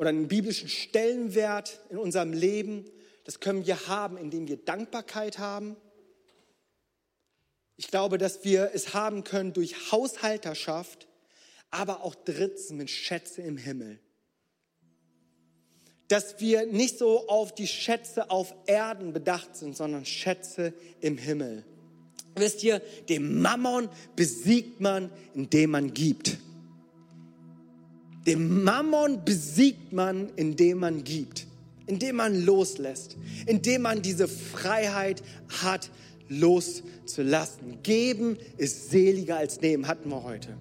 [0.00, 2.86] oder einen biblischen Stellenwert in unserem Leben,
[3.24, 5.76] das können wir haben, indem wir Dankbarkeit haben,
[7.76, 11.06] ich glaube, dass wir es haben können durch Haushalterschaft,
[11.70, 13.98] aber auch drittens mit Schätze im Himmel.
[16.08, 21.66] Dass wir nicht so auf die Schätze auf Erden bedacht sind, sondern Schätze im Himmel.
[22.36, 26.38] Wisst ihr, den Mammon besiegt man, indem man gibt.
[28.26, 31.46] Den Mammon besiegt man, indem man gibt,
[31.86, 35.22] indem man loslässt, indem man diese Freiheit
[35.62, 35.90] hat,
[36.28, 37.82] loszulassen.
[37.82, 40.56] Geben ist seliger als nehmen, hatten wir heute.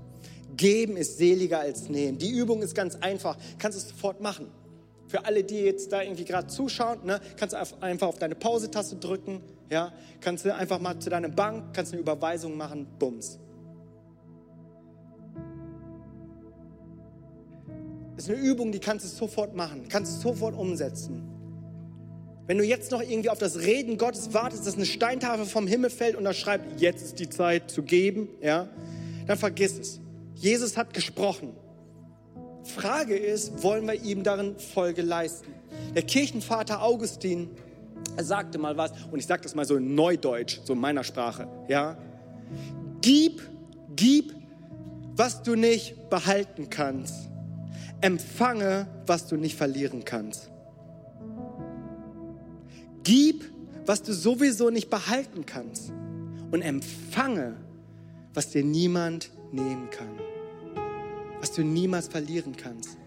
[0.58, 2.18] Geben ist seliger als nehmen.
[2.18, 4.48] Die Übung ist ganz einfach, kannst du sofort machen.
[5.08, 8.98] Für alle, die jetzt da irgendwie gerade zuschauen, ne, kannst du einfach auf deine Pause-Taste
[8.98, 13.40] drücken, ja, kannst du einfach mal zu deiner Bank, kannst eine Überweisung machen, bums.
[18.20, 21.24] Das ist eine Übung, die kannst du sofort machen, kannst du sofort umsetzen.
[22.48, 25.90] Wenn du jetzt noch irgendwie auf das Reden Gottes wartest, dass eine Steintafel vom Himmel
[25.90, 28.68] fällt und da schreibt, jetzt ist die Zeit zu geben, ja,
[29.26, 30.02] dann vergiss es.
[30.36, 31.54] Jesus hat gesprochen.
[32.66, 35.54] Frage ist, wollen wir ihm darin Folge leisten?
[35.96, 37.50] Der Kirchenvater Augustin
[38.18, 41.06] er sagte mal was, und ich sage das mal so in Neudeutsch, so in meiner
[41.06, 41.98] Sprache, ja.
[43.00, 43.42] Gib,
[43.96, 44.36] gib,
[45.16, 47.30] was du nicht behalten kannst.
[48.02, 50.50] Empfange, was du nicht verlieren kannst.
[53.04, 53.46] Gib,
[53.86, 55.92] was du sowieso nicht behalten kannst.
[56.52, 57.56] Und empfange,
[58.34, 60.20] was dir niemand nehmen kann.
[61.40, 62.98] Was du niemals verlieren kannst.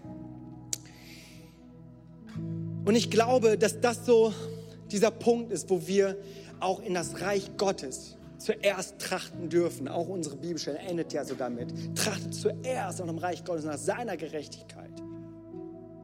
[2.85, 4.33] Und ich glaube, dass das so
[4.91, 6.17] dieser Punkt ist, wo wir
[6.59, 9.87] auch in das Reich Gottes zuerst trachten dürfen.
[9.87, 11.73] Auch unsere Bibelstelle endet ja so damit.
[11.95, 14.91] Trachtet zuerst nach dem Reich Gottes, nach seiner Gerechtigkeit.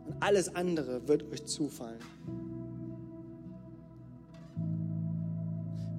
[0.08, 2.00] Und alles andere wird euch zufallen.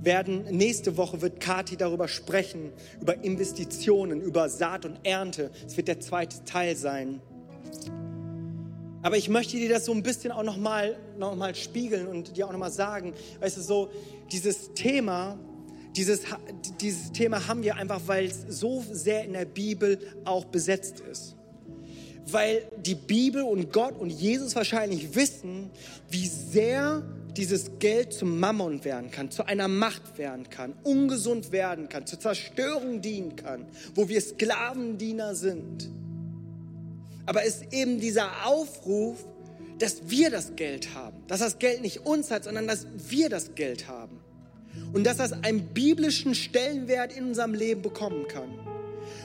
[0.03, 5.51] Werden, nächste Woche wird Kati darüber sprechen, über Investitionen, über Saat und Ernte.
[5.67, 7.21] Es wird der zweite Teil sein.
[9.03, 12.47] Aber ich möchte dir das so ein bisschen auch nochmal noch mal spiegeln und dir
[12.47, 13.91] auch nochmal sagen, weißt du, so
[14.31, 15.39] dieses Thema,
[15.97, 16.23] dieses,
[16.81, 21.37] dieses Thema haben wir einfach, weil es so sehr in der Bibel auch besetzt ist.
[22.27, 25.71] Weil die Bibel und Gott und Jesus wahrscheinlich wissen,
[26.09, 27.03] wie sehr
[27.37, 32.21] dieses Geld zum Mammon werden kann, zu einer Macht werden kann, ungesund werden kann, zur
[32.21, 35.91] Zerstörung dienen kann, wo wir Sklavendiener sind.
[37.27, 39.25] Aber es ist eben dieser Aufruf,
[39.79, 41.17] dass wir das Geld haben.
[41.27, 44.21] Dass das Geld nicht uns hat, sondern dass wir das Geld haben.
[44.93, 48.51] Und dass das einen biblischen Stellenwert in unserem Leben bekommen kann.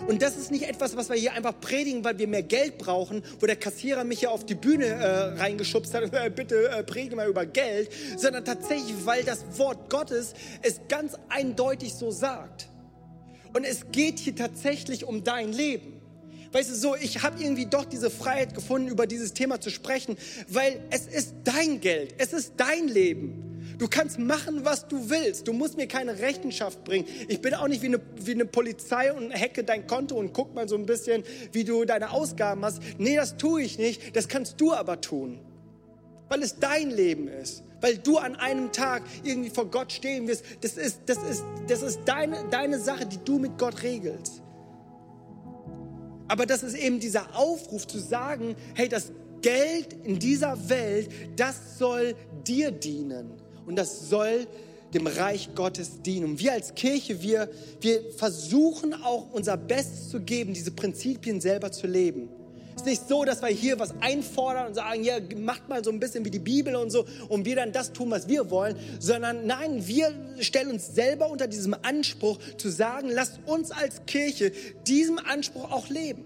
[0.08, 3.24] Und das ist nicht etwas, was wir hier einfach predigen, weil wir mehr Geld brauchen,
[3.40, 7.28] wo der Kassierer mich ja auf die Bühne äh, reingeschubst hat, bitte äh, predige mal
[7.28, 12.68] über Geld, sondern tatsächlich, weil das Wort Gottes es ganz eindeutig so sagt.
[13.54, 15.94] Und es geht hier tatsächlich um dein Leben.
[16.52, 20.18] Weißt du, so, ich habe irgendwie doch diese Freiheit gefunden, über dieses Thema zu sprechen,
[20.48, 23.55] weil es ist dein Geld, es ist dein Leben.
[23.78, 25.48] Du kannst machen, was du willst.
[25.48, 27.06] Du musst mir keine Rechenschaft bringen.
[27.28, 30.56] Ich bin auch nicht wie eine, wie eine Polizei und hacke dein Konto und guck
[30.56, 32.82] mal so ein bisschen, wie du deine Ausgaben hast.
[32.98, 34.16] Nee, das tue ich nicht.
[34.16, 35.40] Das kannst du aber tun.
[36.30, 37.64] Weil es dein Leben ist.
[37.82, 40.46] Weil du an einem Tag irgendwie vor Gott stehen wirst.
[40.62, 44.42] Das ist, das ist, das ist deine, deine Sache, die du mit Gott regelst.
[46.28, 49.12] Aber das ist eben dieser Aufruf zu sagen, hey, das
[49.42, 52.16] Geld in dieser Welt, das soll
[52.48, 54.48] dir dienen und das soll
[54.94, 56.26] dem Reich Gottes dienen.
[56.26, 57.50] Und wir als Kirche, wir,
[57.82, 62.30] wir versuchen auch unser Bestes zu geben, diese Prinzipien selber zu leben.
[62.76, 65.92] Es ist nicht so, dass wir hier was einfordern und sagen, ja, macht mal so
[65.92, 68.76] ein bisschen wie die Bibel und so und wir dann das tun, was wir wollen,
[69.00, 74.52] sondern nein, wir stellen uns selber unter diesem Anspruch zu sagen, lasst uns als Kirche
[74.86, 76.26] diesem Anspruch auch leben.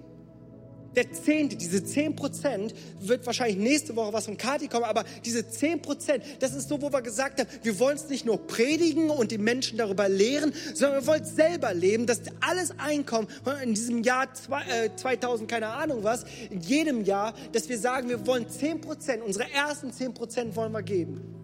[0.95, 5.47] Der Zehnte, diese zehn Prozent, wird wahrscheinlich nächste Woche was von Kati kommen, aber diese
[5.47, 9.09] zehn Prozent, das ist so, wo wir gesagt haben, wir wollen es nicht nur predigen
[9.09, 13.27] und die Menschen darüber lehren, sondern wir wollen es selber leben, dass alles Einkommen
[13.63, 18.09] in diesem Jahr zwei, äh, 2000, keine Ahnung was, in jedem Jahr, dass wir sagen,
[18.09, 21.38] wir wollen zehn Prozent, unsere ersten zehn Prozent wollen wir geben.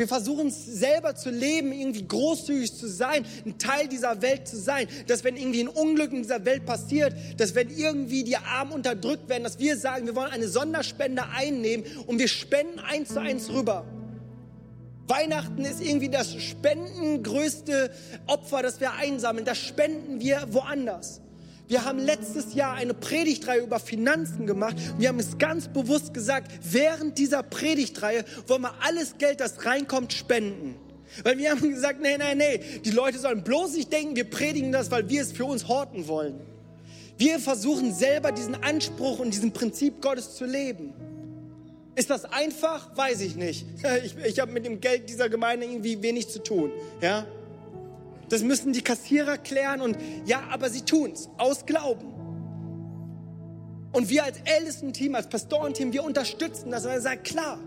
[0.00, 4.56] Wir versuchen es selber zu leben, irgendwie großzügig zu sein, ein Teil dieser Welt zu
[4.56, 4.88] sein.
[5.08, 9.28] Dass wenn irgendwie ein Unglück in dieser Welt passiert, dass wenn irgendwie die Armen unterdrückt
[9.28, 13.50] werden, dass wir sagen, wir wollen eine Sonderspende einnehmen und wir spenden eins zu eins
[13.50, 13.84] rüber.
[15.06, 17.90] Weihnachten ist irgendwie das spendengrößte
[18.26, 19.44] Opfer, das wir einsammeln.
[19.44, 21.20] Das spenden wir woanders.
[21.70, 24.74] Wir haben letztes Jahr eine Predigtreihe über Finanzen gemacht.
[24.98, 30.12] Wir haben es ganz bewusst gesagt, während dieser Predigtreihe wollen wir alles Geld, das reinkommt,
[30.12, 30.74] spenden.
[31.22, 34.72] Weil wir haben gesagt, nee, nee, nee, die Leute sollen bloß nicht denken, wir predigen
[34.72, 36.40] das, weil wir es für uns horten wollen.
[37.16, 40.92] Wir versuchen selber diesen Anspruch und diesen Prinzip Gottes zu leben.
[41.94, 42.96] Ist das einfach?
[42.96, 43.64] Weiß ich nicht.
[44.04, 46.72] Ich, ich habe mit dem Geld dieser Gemeinde irgendwie wenig zu tun.
[47.00, 47.26] Ja?
[48.30, 52.14] Das müssen die Kassierer klären und ja, aber sie tun es aus Glauben.
[53.92, 57.58] Und wir als Ältesten-Team, als Pastorenteam, wir unterstützen das, weil wir sagen, klar,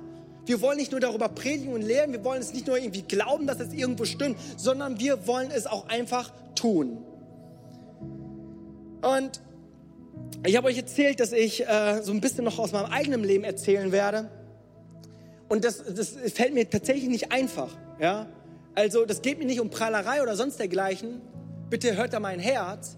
[0.46, 3.46] wir wollen nicht nur darüber predigen und lehren, wir wollen es nicht nur irgendwie glauben,
[3.46, 6.98] dass es irgendwo stimmt, sondern wir wollen es auch einfach tun.
[9.02, 9.42] Und
[10.46, 13.44] ich habe euch erzählt, dass ich äh, so ein bisschen noch aus meinem eigenen Leben
[13.44, 14.30] erzählen werde.
[15.50, 17.70] Und das, das fällt mir tatsächlich nicht einfach.
[18.00, 18.28] Ja?
[18.76, 21.22] Also das geht mir nicht um Prahlerei oder sonst dergleichen.
[21.70, 22.98] Bitte hört da mein Herz.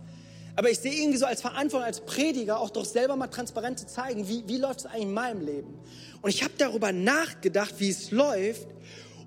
[0.55, 3.87] Aber ich sehe irgendwie so als Verantwortung, als Prediger auch doch selber mal transparent zu
[3.87, 5.73] zeigen, wie, wie läuft es eigentlich in meinem Leben.
[6.21, 8.67] Und ich habe darüber nachgedacht, wie es läuft.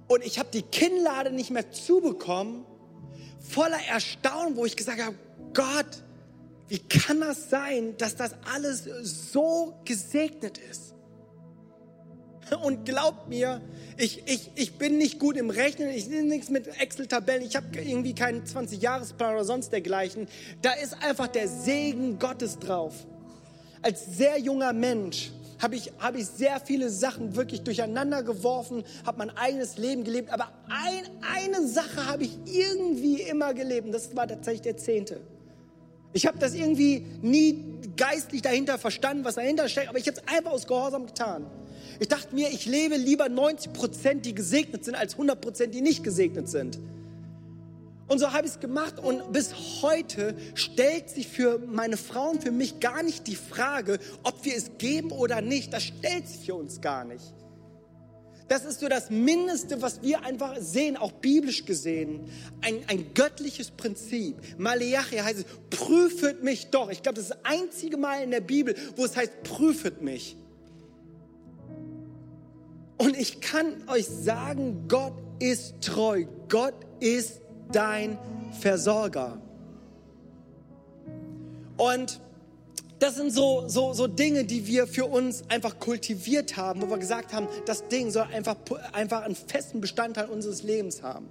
[0.07, 2.64] Und ich habe die Kinnlade nicht mehr zubekommen,
[3.40, 5.16] voller Erstaunen, wo ich gesagt habe,
[5.53, 6.03] Gott,
[6.68, 10.94] wie kann das sein, dass das alles so gesegnet ist?
[12.62, 13.61] Und glaubt mir,
[13.96, 17.66] ich, ich, ich bin nicht gut im Rechnen, ich nehme nichts mit Excel-Tabellen, ich habe
[17.74, 20.28] irgendwie keinen 20-Jahres-Plan oder sonst dergleichen.
[20.62, 22.94] Da ist einfach der Segen Gottes drauf.
[23.82, 25.30] Als sehr junger Mensch
[25.61, 30.30] habe ich, hab ich sehr viele Sachen wirklich durcheinander geworfen, habe mein eigenes Leben gelebt,
[30.30, 35.20] aber ein, eine Sache habe ich irgendwie immer gelebt und das war tatsächlich der Zehnte.
[36.12, 37.64] Ich habe das irgendwie nie
[37.96, 41.46] geistlich dahinter verstanden, was dahinter steckt, aber ich habe es einfach aus Gehorsam getan.
[42.01, 45.80] Ich dachte mir, ich lebe lieber 90 Prozent, die gesegnet sind, als 100 Prozent, die
[45.80, 46.78] nicht gesegnet sind.
[48.07, 52.51] Und so habe ich es gemacht und bis heute stellt sich für meine Frauen, für
[52.51, 55.72] mich gar nicht die Frage, ob wir es geben oder nicht.
[55.74, 57.34] Das stellt sich für uns gar nicht.
[58.49, 62.30] Das ist so das Mindeste, was wir einfach sehen, auch biblisch gesehen.
[62.62, 64.36] Ein, ein göttliches Prinzip.
[64.57, 66.88] Maleachi heißt es, prüfet mich doch.
[66.88, 70.34] Ich glaube, das ist das einzige Mal in der Bibel, wo es heißt, prüfet mich.
[72.99, 76.26] Und ich kann euch sagen, Gott ist treu.
[76.49, 77.40] Gott ist
[77.70, 78.18] dein
[78.61, 79.40] Versorger.
[81.76, 82.20] Und
[82.99, 86.99] das sind so, so, so Dinge, die wir für uns einfach kultiviert haben, wo wir
[86.99, 88.57] gesagt haben, das Ding soll einfach,
[88.92, 91.28] einfach einen festen Bestandteil unseres Lebens haben.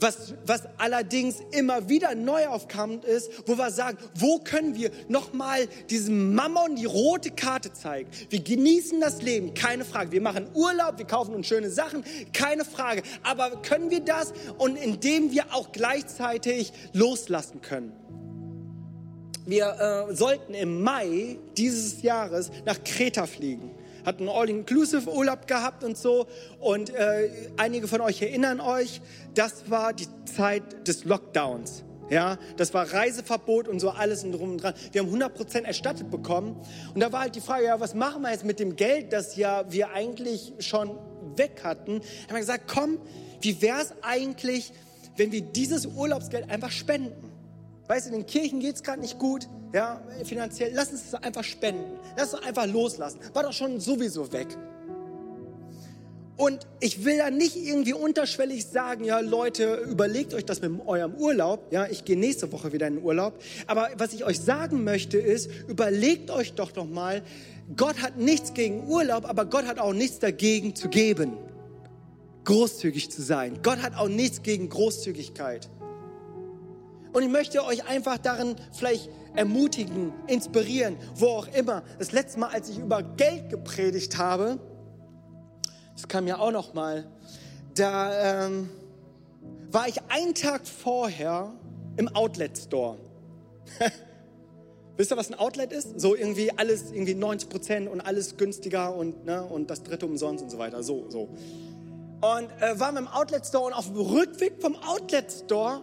[0.00, 5.66] Was, was allerdings immer wieder neu aufkam, ist, wo wir sagen, wo können wir nochmal
[5.90, 8.08] diesem Mammon die rote Karte zeigen?
[8.30, 10.12] Wir genießen das Leben, keine Frage.
[10.12, 13.02] Wir machen Urlaub, wir kaufen uns schöne Sachen, keine Frage.
[13.24, 17.92] Aber können wir das und indem wir auch gleichzeitig loslassen können?
[19.46, 23.70] Wir äh, sollten im Mai dieses Jahres nach Kreta fliegen
[24.08, 26.26] hat einen All-Inclusive-Urlaub gehabt und so.
[26.60, 29.00] Und äh, einige von euch erinnern euch,
[29.34, 31.84] das war die Zeit des Lockdowns.
[32.10, 34.72] Ja, das war Reiseverbot und so alles und drum und dran.
[34.92, 36.56] Wir haben 100 erstattet bekommen.
[36.94, 39.36] Und da war halt die Frage, ja, was machen wir jetzt mit dem Geld, das
[39.36, 40.98] ja wir eigentlich schon
[41.36, 41.96] weg hatten?
[41.96, 42.98] Haben wir gesagt, komm,
[43.42, 44.72] wie wäre es eigentlich,
[45.18, 47.30] wenn wir dieses Urlaubsgeld einfach spenden?
[47.88, 50.72] Weißt du, in den Kirchen geht es gerade nicht gut, ja, finanziell.
[50.74, 51.98] Lass uns es einfach spenden.
[52.16, 53.20] Lass uns einfach loslassen.
[53.34, 54.48] War doch schon sowieso weg.
[56.38, 61.14] Und ich will da nicht irgendwie unterschwellig sagen, ja Leute, überlegt euch das mit eurem
[61.14, 61.72] Urlaub.
[61.72, 63.34] Ja, ich gehe nächste Woche wieder in den Urlaub.
[63.66, 67.22] Aber was ich euch sagen möchte ist, überlegt euch doch noch mal,
[67.76, 71.36] Gott hat nichts gegen Urlaub, aber Gott hat auch nichts dagegen zu geben.
[72.44, 73.58] Großzügig zu sein.
[73.64, 75.68] Gott hat auch nichts gegen Großzügigkeit.
[77.12, 81.82] Und ich möchte euch einfach darin vielleicht ermutigen, inspirieren, wo auch immer.
[81.98, 84.58] Das letzte Mal, als ich über Geld gepredigt habe,
[85.94, 87.06] das kam ja auch noch mal,
[87.74, 88.68] da ähm,
[89.70, 91.52] war ich einen Tag vorher
[91.96, 92.98] im Outlet Store.
[94.96, 96.00] Wisst ihr, was ein Outlet ist?
[96.00, 100.42] So irgendwie alles irgendwie 90 Prozent und alles günstiger und, ne, und das dritte umsonst
[100.42, 100.82] und so weiter.
[100.82, 101.28] So, so.
[102.20, 105.82] Und äh, waren wir im Outlet Store und auf dem Rückweg vom Outlet Store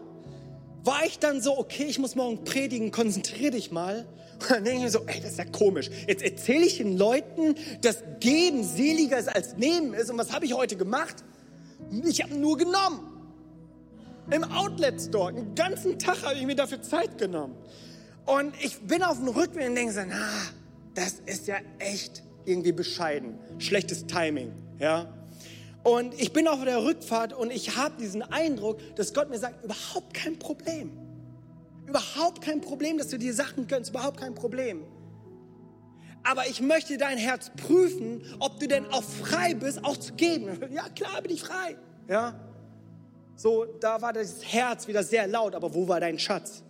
[0.86, 4.06] war ich dann so, okay, ich muss morgen predigen, konzentriere dich mal.
[4.40, 5.90] Und dann denke ich mir so, ey, das ist ja komisch.
[6.08, 10.12] Jetzt erzähle ich den Leuten, dass Geben seliger ist als Nehmen ist.
[10.12, 11.24] Und was habe ich heute gemacht?
[12.04, 13.12] Ich habe nur genommen.
[14.32, 15.34] Im Outlet Store.
[15.34, 17.56] Den ganzen Tag habe ich mir dafür Zeit genommen.
[18.26, 20.28] Und ich bin auf dem Rückweg und denke so, na,
[20.96, 23.38] das ist ja echt irgendwie bescheiden.
[23.60, 25.14] Schlechtes Timing, ja.
[25.86, 29.64] Und ich bin auf der Rückfahrt und ich habe diesen Eindruck, dass Gott mir sagt,
[29.64, 30.90] überhaupt kein Problem.
[31.86, 34.84] Überhaupt kein Problem, dass du dir Sachen gönnst, überhaupt kein Problem.
[36.24, 40.60] Aber ich möchte dein Herz prüfen, ob du denn auch frei bist, auch zu geben.
[40.72, 41.78] Ja, klar bin ich frei.
[42.08, 42.34] Ja.
[43.36, 46.64] So, da war das Herz wieder sehr laut, aber wo war dein Schatz?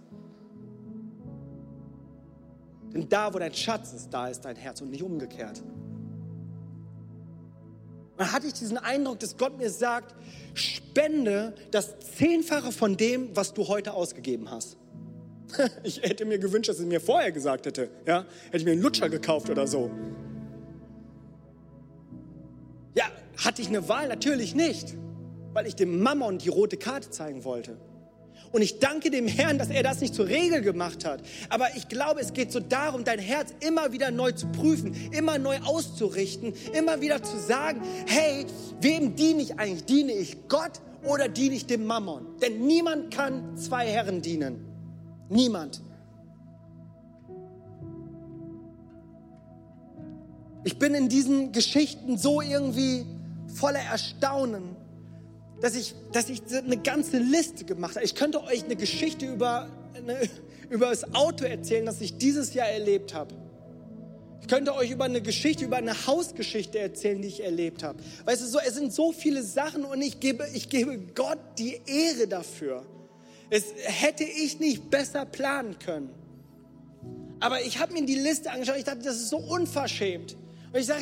[2.93, 5.63] Denn da, wo dein Schatz ist, da ist dein Herz und nicht umgekehrt.
[8.18, 10.16] Dann hatte ich diesen Eindruck, dass Gott mir sagt,
[10.53, 14.78] spende das Zehnfache von dem, was du heute ausgegeben hast.
[15.84, 17.89] Ich hätte mir gewünscht, dass es mir vorher gesagt hätte.
[18.05, 18.26] Ja?
[18.45, 19.91] Hätte ich mir einen Lutscher gekauft oder so.
[22.95, 23.05] Ja,
[23.38, 24.07] hatte ich eine Wahl?
[24.07, 24.95] Natürlich nicht,
[25.53, 27.78] weil ich dem Mammon die rote Karte zeigen wollte.
[28.52, 31.22] Und ich danke dem Herrn, dass er das nicht zur Regel gemacht hat.
[31.50, 35.38] Aber ich glaube, es geht so darum, dein Herz immer wieder neu zu prüfen, immer
[35.38, 38.46] neu auszurichten, immer wieder zu sagen, hey,
[38.82, 39.86] wem diene ich eigentlich?
[39.86, 42.26] Diene ich Gott oder diene ich dem Mammon?
[42.41, 44.66] Denn niemand kann zwei Herren dienen.
[45.30, 45.82] Niemand.
[50.64, 53.06] Ich bin in diesen Geschichten so irgendwie
[53.54, 54.74] voller Erstaunen
[55.62, 58.06] dass ich, dass ich eine ganze Liste gemacht habe.
[58.06, 60.30] Ich könnte euch eine Geschichte über, eine,
[60.70, 63.34] über das Auto erzählen, das ich dieses Jahr erlebt habe.
[64.41, 67.97] Ich könnte euch über eine Geschichte, über eine Hausgeschichte erzählen, die ich erlebt habe.
[68.26, 71.82] Weißt du, so, es sind so viele Sachen und ich gebe, ich gebe Gott die
[71.88, 72.86] Ehre dafür.
[73.49, 76.10] Es hätte ich nicht besser planen können.
[77.39, 80.36] Aber ich habe mir die Liste angeschaut, ich dachte, das ist so unverschämt.
[80.76, 80.93] Und ich äh,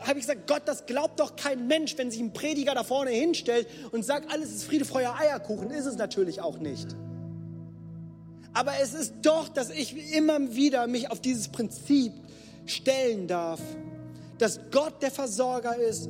[0.00, 3.12] habe ich gesagt, Gott, das glaubt doch kein Mensch, wenn sich ein Prediger da vorne
[3.12, 5.70] hinstellt und sagt, alles ist Friede, Feuer, Eierkuchen.
[5.70, 6.96] Ist es natürlich auch nicht.
[8.52, 12.12] Aber es ist doch, dass ich immer wieder mich auf dieses Prinzip
[12.66, 13.60] stellen darf,
[14.38, 16.08] dass Gott der Versorger ist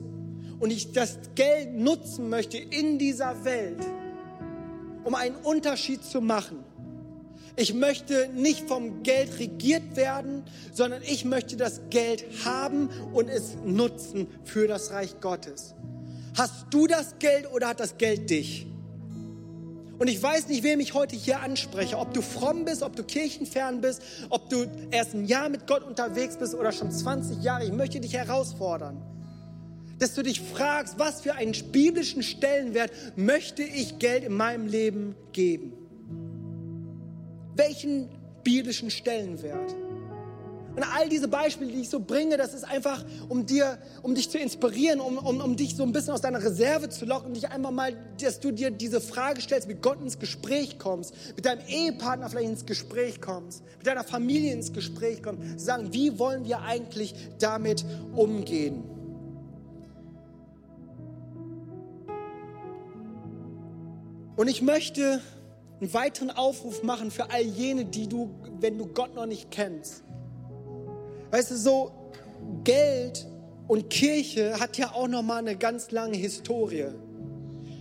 [0.58, 3.84] und ich das Geld nutzen möchte in dieser Welt,
[5.04, 6.64] um einen Unterschied zu machen.
[7.57, 10.42] Ich möchte nicht vom Geld regiert werden,
[10.72, 15.74] sondern ich möchte das Geld haben und es nutzen für das Reich Gottes.
[16.36, 18.66] Hast du das Geld oder hat das Geld dich?
[19.98, 23.05] Und ich weiß nicht, wem ich heute hier anspreche, ob du fromm bist, ob du
[23.05, 27.64] kirchenfern bist, ob du erst ein Jahr mit Gott unterwegs bist oder schon 20 Jahre.
[27.64, 29.00] Ich möchte dich herausfordern,
[29.98, 35.14] dass du dich fragst, was für einen biblischen Stellenwert möchte ich Geld in meinem Leben
[35.32, 35.82] geben?
[37.55, 38.09] Welchen
[38.42, 39.74] biblischen Stellenwert?
[40.74, 44.30] Und all diese Beispiele, die ich so bringe, das ist einfach, um dir, um dich
[44.30, 47.50] zu inspirieren, um, um, um dich so ein bisschen aus deiner Reserve zu locken, dich
[47.50, 51.61] einmal mal, dass du dir diese Frage stellst, mit Gott ins Gespräch kommst, mit deinem
[51.66, 56.46] Ehepartner vielleicht ins Gespräch kommst, mit deiner Familie ins Gespräch kommst, zu sagen, wie wollen
[56.46, 57.84] wir eigentlich damit
[58.14, 58.82] umgehen?
[64.36, 65.20] Und ich möchte
[65.83, 68.30] einen weiteren Aufruf machen für all jene, die du,
[68.61, 70.05] wenn du Gott noch nicht kennst,
[71.33, 71.93] Weißt du, so
[72.62, 73.26] Geld
[73.66, 76.89] und Kirche hat ja auch noch mal eine ganz lange Historie.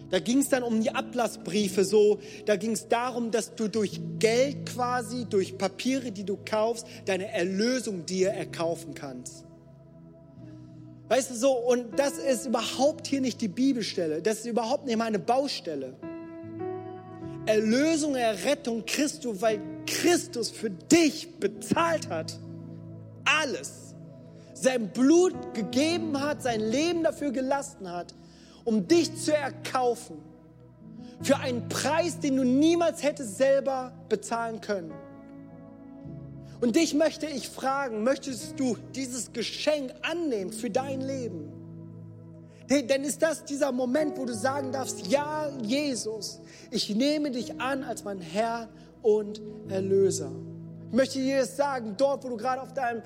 [0.10, 3.99] Da ging es dann um die Ablassbriefe so, da ging es darum, dass du durch
[4.20, 9.43] Geld quasi, durch Papiere, die du kaufst, deine Erlösung dir erkaufen kannst.
[11.10, 14.97] Weißt du so, und das ist überhaupt hier nicht die Bibelstelle, das ist überhaupt nicht
[14.97, 15.97] meine Baustelle.
[17.52, 22.39] Erlösung, Errettung Christus, weil Christus für dich bezahlt hat
[23.26, 23.93] alles,
[24.54, 28.14] sein Blut gegeben hat, sein Leben dafür gelassen hat,
[28.64, 30.18] um dich zu erkaufen.
[31.22, 34.93] Für einen Preis, den du niemals hättest selber bezahlen können.
[36.62, 41.61] Und dich möchte ich fragen, möchtest du dieses Geschenk annehmen für dein Leben?
[42.72, 47.84] Denn ist das dieser Moment, wo du sagen darfst, ja, Jesus, ich nehme dich an
[47.84, 48.69] als mein Herr
[49.01, 50.32] und Erlöser.
[50.88, 53.01] Ich möchte dir das sagen, dort, wo du gerade auf deinem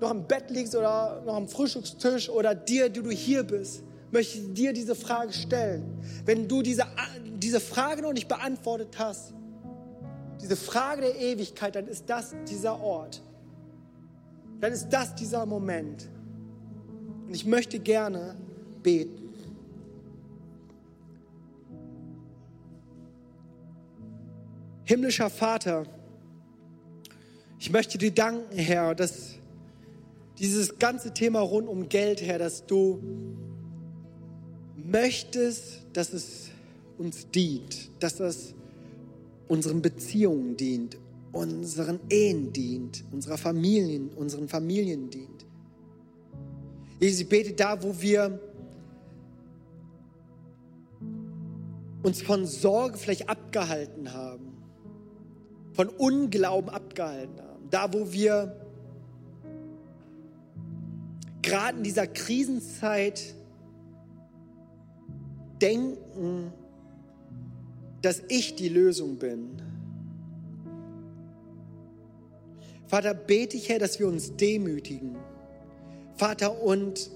[0.00, 4.38] noch im Bett liegst oder noch am Frühstückstisch oder dir, die du hier bist, möchte
[4.38, 5.84] ich dir diese Frage stellen.
[6.24, 6.86] Wenn du diese,
[7.36, 9.34] diese Frage noch nicht beantwortet hast,
[10.40, 13.22] diese Frage der Ewigkeit, dann ist das dieser Ort.
[14.60, 16.08] Dann ist das dieser Moment.
[17.26, 18.36] Und ich möchte gerne
[18.82, 19.30] beten.
[24.84, 25.86] Himmlischer Vater,
[27.58, 29.34] ich möchte dir danken, Herr, dass
[30.38, 33.00] dieses ganze Thema rund um Geld, Herr, dass du
[34.76, 36.48] möchtest, dass es
[36.98, 38.54] uns dient, dass es
[39.48, 40.96] unseren Beziehungen dient,
[41.32, 45.46] unseren Ehen dient, unserer Familien, unseren Familien dient.
[46.98, 48.40] Jesus, ich bete da, wo wir
[52.02, 54.56] uns von Sorge vielleicht abgehalten haben,
[55.72, 57.68] von Unglauben abgehalten haben.
[57.70, 58.56] Da, wo wir
[61.42, 63.34] gerade in dieser Krisenzeit
[65.60, 66.52] denken,
[68.02, 69.60] dass ich die Lösung bin.
[72.86, 75.16] Vater, bete ich, Herr, dass wir uns demütigen.
[76.16, 77.10] Vater, und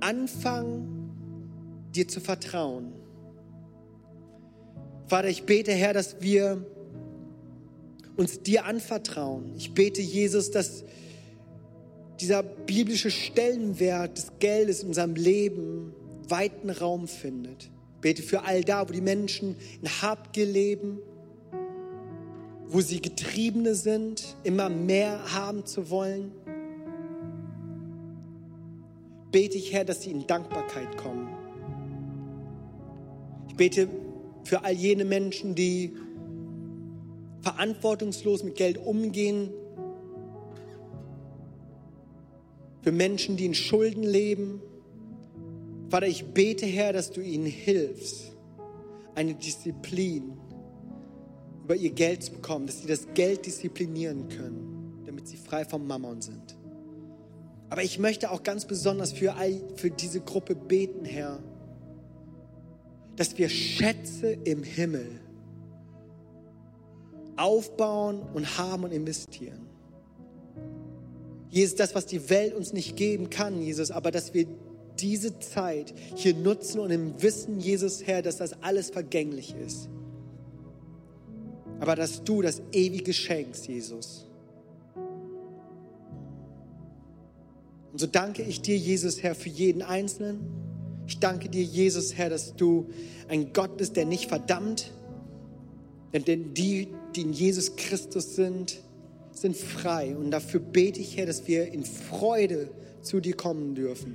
[0.00, 1.10] anfangen,
[1.94, 2.99] dir zu vertrauen.
[5.10, 6.64] Vater, ich bete, Herr, dass wir
[8.16, 9.56] uns dir anvertrauen.
[9.56, 10.84] Ich bete, Jesus, dass
[12.20, 15.92] dieser biblische Stellenwert des Geldes in unserem Leben
[16.28, 17.70] weiten Raum findet.
[18.00, 21.00] Bete für all da, wo die Menschen in Habgier leben,
[22.68, 26.30] wo sie Getriebene sind, immer mehr haben zu wollen.
[29.32, 31.30] Bete ich, Herr, dass sie in Dankbarkeit kommen.
[33.48, 33.88] Ich bete
[34.44, 35.96] für all jene Menschen, die
[37.40, 39.50] verantwortungslos mit Geld umgehen,
[42.82, 44.60] für Menschen, die in Schulden leben.
[45.88, 48.32] Vater, ich bete, Herr, dass du ihnen hilfst,
[49.14, 50.32] eine Disziplin
[51.64, 55.86] über ihr Geld zu bekommen, dass sie das Geld disziplinieren können, damit sie frei vom
[55.86, 56.56] Mammon sind.
[57.68, 61.38] Aber ich möchte auch ganz besonders für, all, für diese Gruppe beten, Herr,
[63.20, 65.20] dass wir Schätze im Himmel
[67.36, 69.60] aufbauen und haben und investieren.
[71.50, 74.46] Jesus, das, was die Welt uns nicht geben kann, Jesus, aber dass wir
[74.98, 79.90] diese Zeit hier nutzen und im Wissen, Jesus, Herr, dass das alles vergänglich ist.
[81.78, 84.24] Aber dass du das ewige schenkst, Jesus.
[87.92, 90.69] Und so danke ich dir, Jesus, Herr, für jeden Einzelnen.
[91.10, 92.88] Ich danke dir, Jesus, Herr, dass du
[93.28, 94.92] ein Gott bist, der nicht verdammt.
[96.12, 96.86] Denn die,
[97.16, 98.78] die in Jesus Christus sind,
[99.32, 100.16] sind frei.
[100.16, 102.70] Und dafür bete ich, Herr, dass wir in Freude
[103.02, 104.14] zu dir kommen dürfen.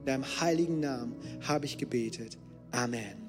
[0.00, 2.36] In deinem heiligen Namen habe ich gebetet.
[2.72, 3.27] Amen.